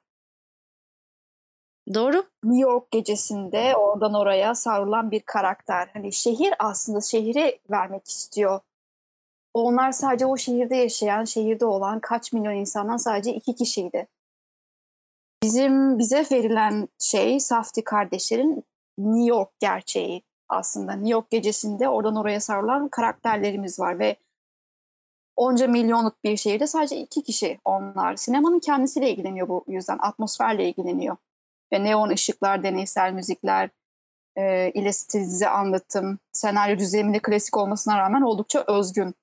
Doğru. 1.93 2.23
New 2.43 2.61
York 2.69 2.91
gecesinde 2.91 3.75
oradan 3.75 4.13
oraya 4.13 4.55
savrulan 4.55 5.11
bir 5.11 5.19
karakter. 5.19 5.89
Hani 5.93 6.13
şehir 6.13 6.53
aslında 6.59 7.01
şehri 7.01 7.59
vermek 7.69 8.07
istiyor. 8.07 8.59
Onlar 9.53 9.91
sadece 9.91 10.25
o 10.25 10.37
şehirde 10.37 10.75
yaşayan, 10.75 11.25
şehirde 11.25 11.65
olan 11.65 11.99
kaç 11.99 12.33
milyon 12.33 12.53
insandan 12.53 12.97
sadece 12.97 13.33
iki 13.33 13.55
kişiydi. 13.55 14.07
Bizim 15.43 15.99
bize 15.99 16.25
verilen 16.31 16.87
şey 16.99 17.39
Safti 17.39 17.83
kardeşlerin 17.83 18.63
New 18.97 19.25
York 19.25 19.59
gerçeği 19.59 20.23
aslında. 20.49 20.93
New 20.93 21.09
York 21.09 21.29
gecesinde 21.29 21.89
oradan 21.89 22.15
oraya 22.15 22.39
sarılan 22.39 22.87
karakterlerimiz 22.87 23.79
var 23.79 23.99
ve 23.99 24.15
onca 25.35 25.67
milyonluk 25.67 26.23
bir 26.23 26.37
şehirde 26.37 26.67
sadece 26.67 26.97
iki 26.97 27.23
kişi 27.23 27.59
onlar. 27.65 28.15
Sinemanın 28.15 28.59
kendisiyle 28.59 29.11
ilgileniyor 29.11 29.47
bu 29.47 29.65
yüzden. 29.67 29.97
Atmosferle 30.01 30.69
ilgileniyor. 30.69 31.17
Ve 31.73 31.83
neon 31.83 32.09
ışıklar, 32.09 32.63
deneysel 32.63 33.11
müzikler, 33.11 33.69
e, 34.35 34.71
ile 34.71 34.93
stilize 34.93 35.49
anlatım, 35.49 36.19
senaryo 36.31 36.77
düzleminde 36.77 37.19
klasik 37.19 37.57
olmasına 37.57 37.97
rağmen 37.97 38.21
oldukça 38.21 38.63
özgün. 38.67 39.15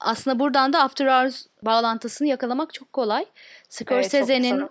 Aslında 0.00 0.38
buradan 0.38 0.72
da 0.72 0.82
After 0.82 1.06
Hours 1.06 1.46
bağlantısını 1.62 2.28
yakalamak 2.28 2.74
çok 2.74 2.92
kolay. 2.92 3.26
Scorsese'nin 3.68 4.68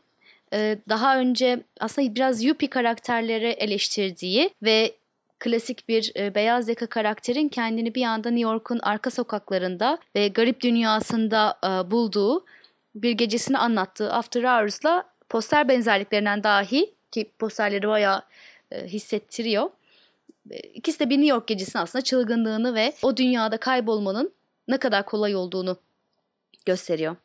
evet, 0.52 0.80
e, 0.80 0.90
daha 0.90 1.18
önce 1.18 1.64
aslında 1.80 2.16
biraz 2.16 2.44
yuppie 2.44 2.70
karakterleri 2.70 3.48
eleştirdiği 3.48 4.50
ve 4.64 4.96
klasik 5.40 5.90
bir 5.90 6.12
e, 6.16 6.36
beyaz 6.36 6.70
yaka 6.70 6.88
karakterin 6.88 7.50
kendini 7.50 7.96
bir 7.96 8.04
anda 8.04 8.30
New 8.30 8.50
York'un 8.50 8.80
arka 8.80 9.12
sokaklarında 9.12 9.98
ve 10.16 10.28
garip 10.28 10.62
dünyasında 10.62 11.58
e, 11.64 11.92
bulduğu 11.92 12.46
bir 12.96 13.12
gecesini 13.12 13.58
anlattığı 13.58 14.14
After 14.14 14.44
Hours'la 14.44 15.04
poster 15.30 15.70
benzerliklerinden 15.70 16.44
dahi 16.44 16.94
ki 17.12 17.32
posterleri 17.40 17.88
bayağı 17.88 18.24
e, 18.72 18.88
hissettiriyor. 18.88 19.70
E, 20.52 20.60
ikisi 20.60 21.00
de 21.00 21.10
bir 21.10 21.18
New 21.18 21.30
York 21.30 21.48
gecesinin 21.48 21.84
aslında 21.84 22.04
çılgınlığını 22.04 22.76
ve 22.76 22.94
o 23.04 23.18
dünyada 23.18 23.58
kaybolmanın 23.58 24.34
ne 24.68 24.78
kadar 24.78 25.06
kolay 25.06 25.36
olduğunu 25.36 25.78
gösteriyor. 26.66 27.16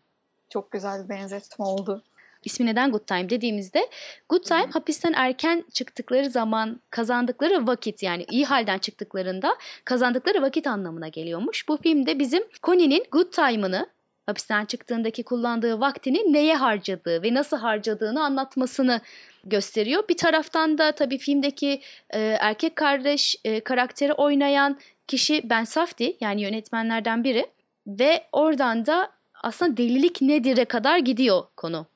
Çok 0.48 0.72
güzel 0.72 1.04
bir 1.04 1.08
benzetme 1.08 1.64
oldu 1.64 2.02
ismi 2.44 2.66
neden 2.66 2.90
Good 2.90 3.06
Time 3.06 3.30
dediğimizde 3.30 3.88
Good 4.28 4.42
Time 4.42 4.66
hapisten 4.72 5.12
erken 5.12 5.64
çıktıkları 5.72 6.30
zaman 6.30 6.80
kazandıkları 6.90 7.66
vakit 7.66 8.02
yani 8.02 8.26
iyi 8.30 8.44
halden 8.44 8.78
çıktıklarında 8.78 9.56
kazandıkları 9.84 10.42
vakit 10.42 10.66
anlamına 10.66 11.08
geliyormuş. 11.08 11.68
Bu 11.68 11.76
filmde 11.76 12.18
bizim 12.18 12.42
Connie'nin 12.62 13.04
Good 13.10 13.32
Time'ını 13.32 13.86
hapisten 14.26 14.64
çıktığındaki 14.64 15.22
kullandığı 15.22 15.80
vaktini 15.80 16.32
neye 16.32 16.56
harcadığı 16.56 17.22
ve 17.22 17.34
nasıl 17.34 17.56
harcadığını 17.56 18.24
anlatmasını 18.24 19.00
gösteriyor. 19.44 20.08
Bir 20.08 20.16
taraftan 20.16 20.78
da 20.78 20.92
tabii 20.92 21.18
filmdeki 21.18 21.80
e, 22.10 22.20
erkek 22.20 22.76
kardeş 22.76 23.36
e, 23.44 23.60
karakteri 23.60 24.12
oynayan 24.12 24.78
kişi 25.08 25.50
Ben 25.50 25.64
Safdie 25.64 26.16
yani 26.20 26.42
yönetmenlerden 26.42 27.24
biri 27.24 27.46
ve 27.86 28.24
oradan 28.32 28.86
da 28.86 29.10
aslında 29.42 29.76
delilik 29.76 30.22
nedir'e 30.22 30.64
kadar 30.64 30.98
gidiyor 30.98 31.42
konu. 31.56 31.86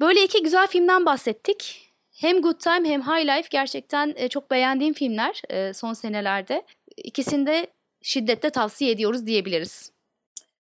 Böyle 0.00 0.24
iki 0.24 0.42
güzel 0.42 0.66
filmden 0.66 1.06
bahsettik. 1.06 1.82
Hem 2.12 2.42
Good 2.42 2.60
Time 2.60 2.88
hem 2.88 3.02
High 3.02 3.36
Life 3.36 3.48
gerçekten 3.50 4.14
e, 4.16 4.28
çok 4.28 4.50
beğendiğim 4.50 4.94
filmler 4.94 5.42
e, 5.50 5.72
son 5.72 5.92
senelerde. 5.92 6.62
İkisini 6.96 7.46
de 7.46 7.66
şiddetle 8.02 8.50
tavsiye 8.50 8.90
ediyoruz 8.90 9.26
diyebiliriz. 9.26 9.95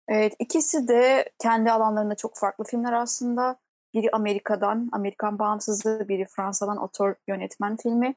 Evet 0.08 0.34
ikisi 0.38 0.88
de 0.88 1.30
kendi 1.38 1.70
alanlarında 1.70 2.14
çok 2.14 2.38
farklı 2.38 2.64
filmler 2.64 2.92
aslında. 2.92 3.56
Biri 3.94 4.10
Amerika'dan, 4.12 4.88
Amerikan 4.92 5.38
bağımsızlığı, 5.38 6.08
biri 6.08 6.26
Fransa'dan 6.26 6.82
otor 6.82 7.14
yönetmen 7.28 7.76
filmi. 7.76 8.14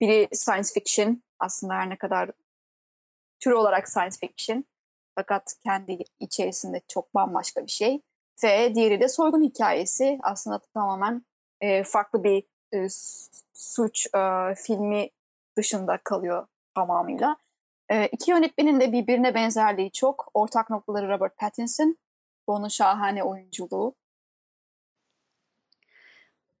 Biri 0.00 0.28
science 0.32 0.68
fiction, 0.74 1.22
aslında 1.38 1.74
her 1.74 1.90
ne 1.90 1.98
kadar 1.98 2.30
tür 3.40 3.50
olarak 3.50 3.88
science 3.88 4.16
fiction. 4.20 4.64
Fakat 5.14 5.54
kendi 5.64 5.98
içerisinde 6.20 6.80
çok 6.88 7.14
bambaşka 7.14 7.66
bir 7.66 7.70
şey. 7.70 8.02
Ve 8.44 8.74
diğeri 8.74 9.00
de 9.00 9.08
soygun 9.08 9.42
hikayesi. 9.42 10.18
Aslında 10.22 10.60
tamamen 10.74 11.26
e, 11.60 11.82
farklı 11.82 12.24
bir 12.24 12.44
e, 12.74 12.86
suç 13.54 14.06
e, 14.14 14.54
filmi 14.54 15.10
dışında 15.56 15.98
kalıyor 16.04 16.46
tamamıyla. 16.74 17.36
E, 17.90 18.06
iki 18.06 18.30
yönetmenin 18.30 18.80
de 18.80 18.92
birbirine 18.92 19.34
benzerliği 19.34 19.92
çok. 19.92 20.30
Ortak 20.34 20.70
noktaları 20.70 21.08
Robert 21.08 21.36
Pattinson. 21.36 21.98
Onun 22.46 22.68
şahane 22.68 23.22
oyunculuğu. 23.22 23.94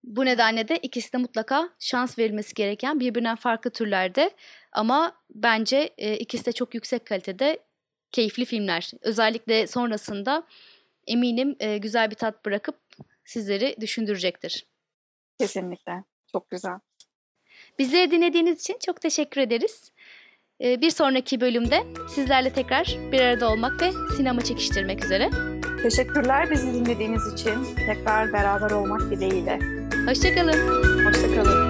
Bu 0.04 0.24
nedenle 0.24 0.68
de 0.68 0.76
ikisi 0.76 1.12
de 1.12 1.16
mutlaka 1.16 1.68
şans 1.78 2.18
verilmesi 2.18 2.54
gereken 2.54 3.00
birbirinden 3.00 3.36
farklı 3.36 3.70
türlerde 3.70 4.30
ama 4.72 5.16
bence 5.30 5.94
e, 5.98 6.16
ikisi 6.16 6.46
de 6.46 6.52
çok 6.52 6.74
yüksek 6.74 7.06
kalitede 7.06 7.58
keyifli 8.12 8.44
filmler. 8.44 8.90
Özellikle 9.00 9.66
sonrasında 9.66 10.46
eminim 11.06 11.56
e, 11.60 11.78
güzel 11.78 12.10
bir 12.10 12.14
tat 12.14 12.44
bırakıp 12.44 12.80
sizleri 13.24 13.76
düşündürecektir. 13.80 14.66
Kesinlikle. 15.38 16.04
Çok 16.32 16.50
güzel. 16.50 16.78
Bizleri 17.78 18.10
dinlediğiniz 18.10 18.60
için 18.60 18.76
çok 18.86 19.00
teşekkür 19.00 19.40
ederiz. 19.40 19.92
E, 20.64 20.80
bir 20.80 20.90
sonraki 20.90 21.40
bölümde 21.40 21.84
sizlerle 22.08 22.52
tekrar 22.52 22.96
bir 23.12 23.20
arada 23.20 23.50
olmak 23.50 23.82
ve 23.82 23.90
sinema 24.16 24.40
çekiştirmek 24.40 25.04
üzere. 25.04 25.30
Teşekkürler 25.82 26.50
bizi 26.50 26.74
dinlediğiniz 26.74 27.32
için. 27.34 27.54
Tekrar 27.86 28.32
beraber 28.32 28.70
olmak 28.70 29.00
dileğiyle. 29.00 29.58
Hoşçakalın. 30.06 31.06
Hoşçakalın. 31.06 31.67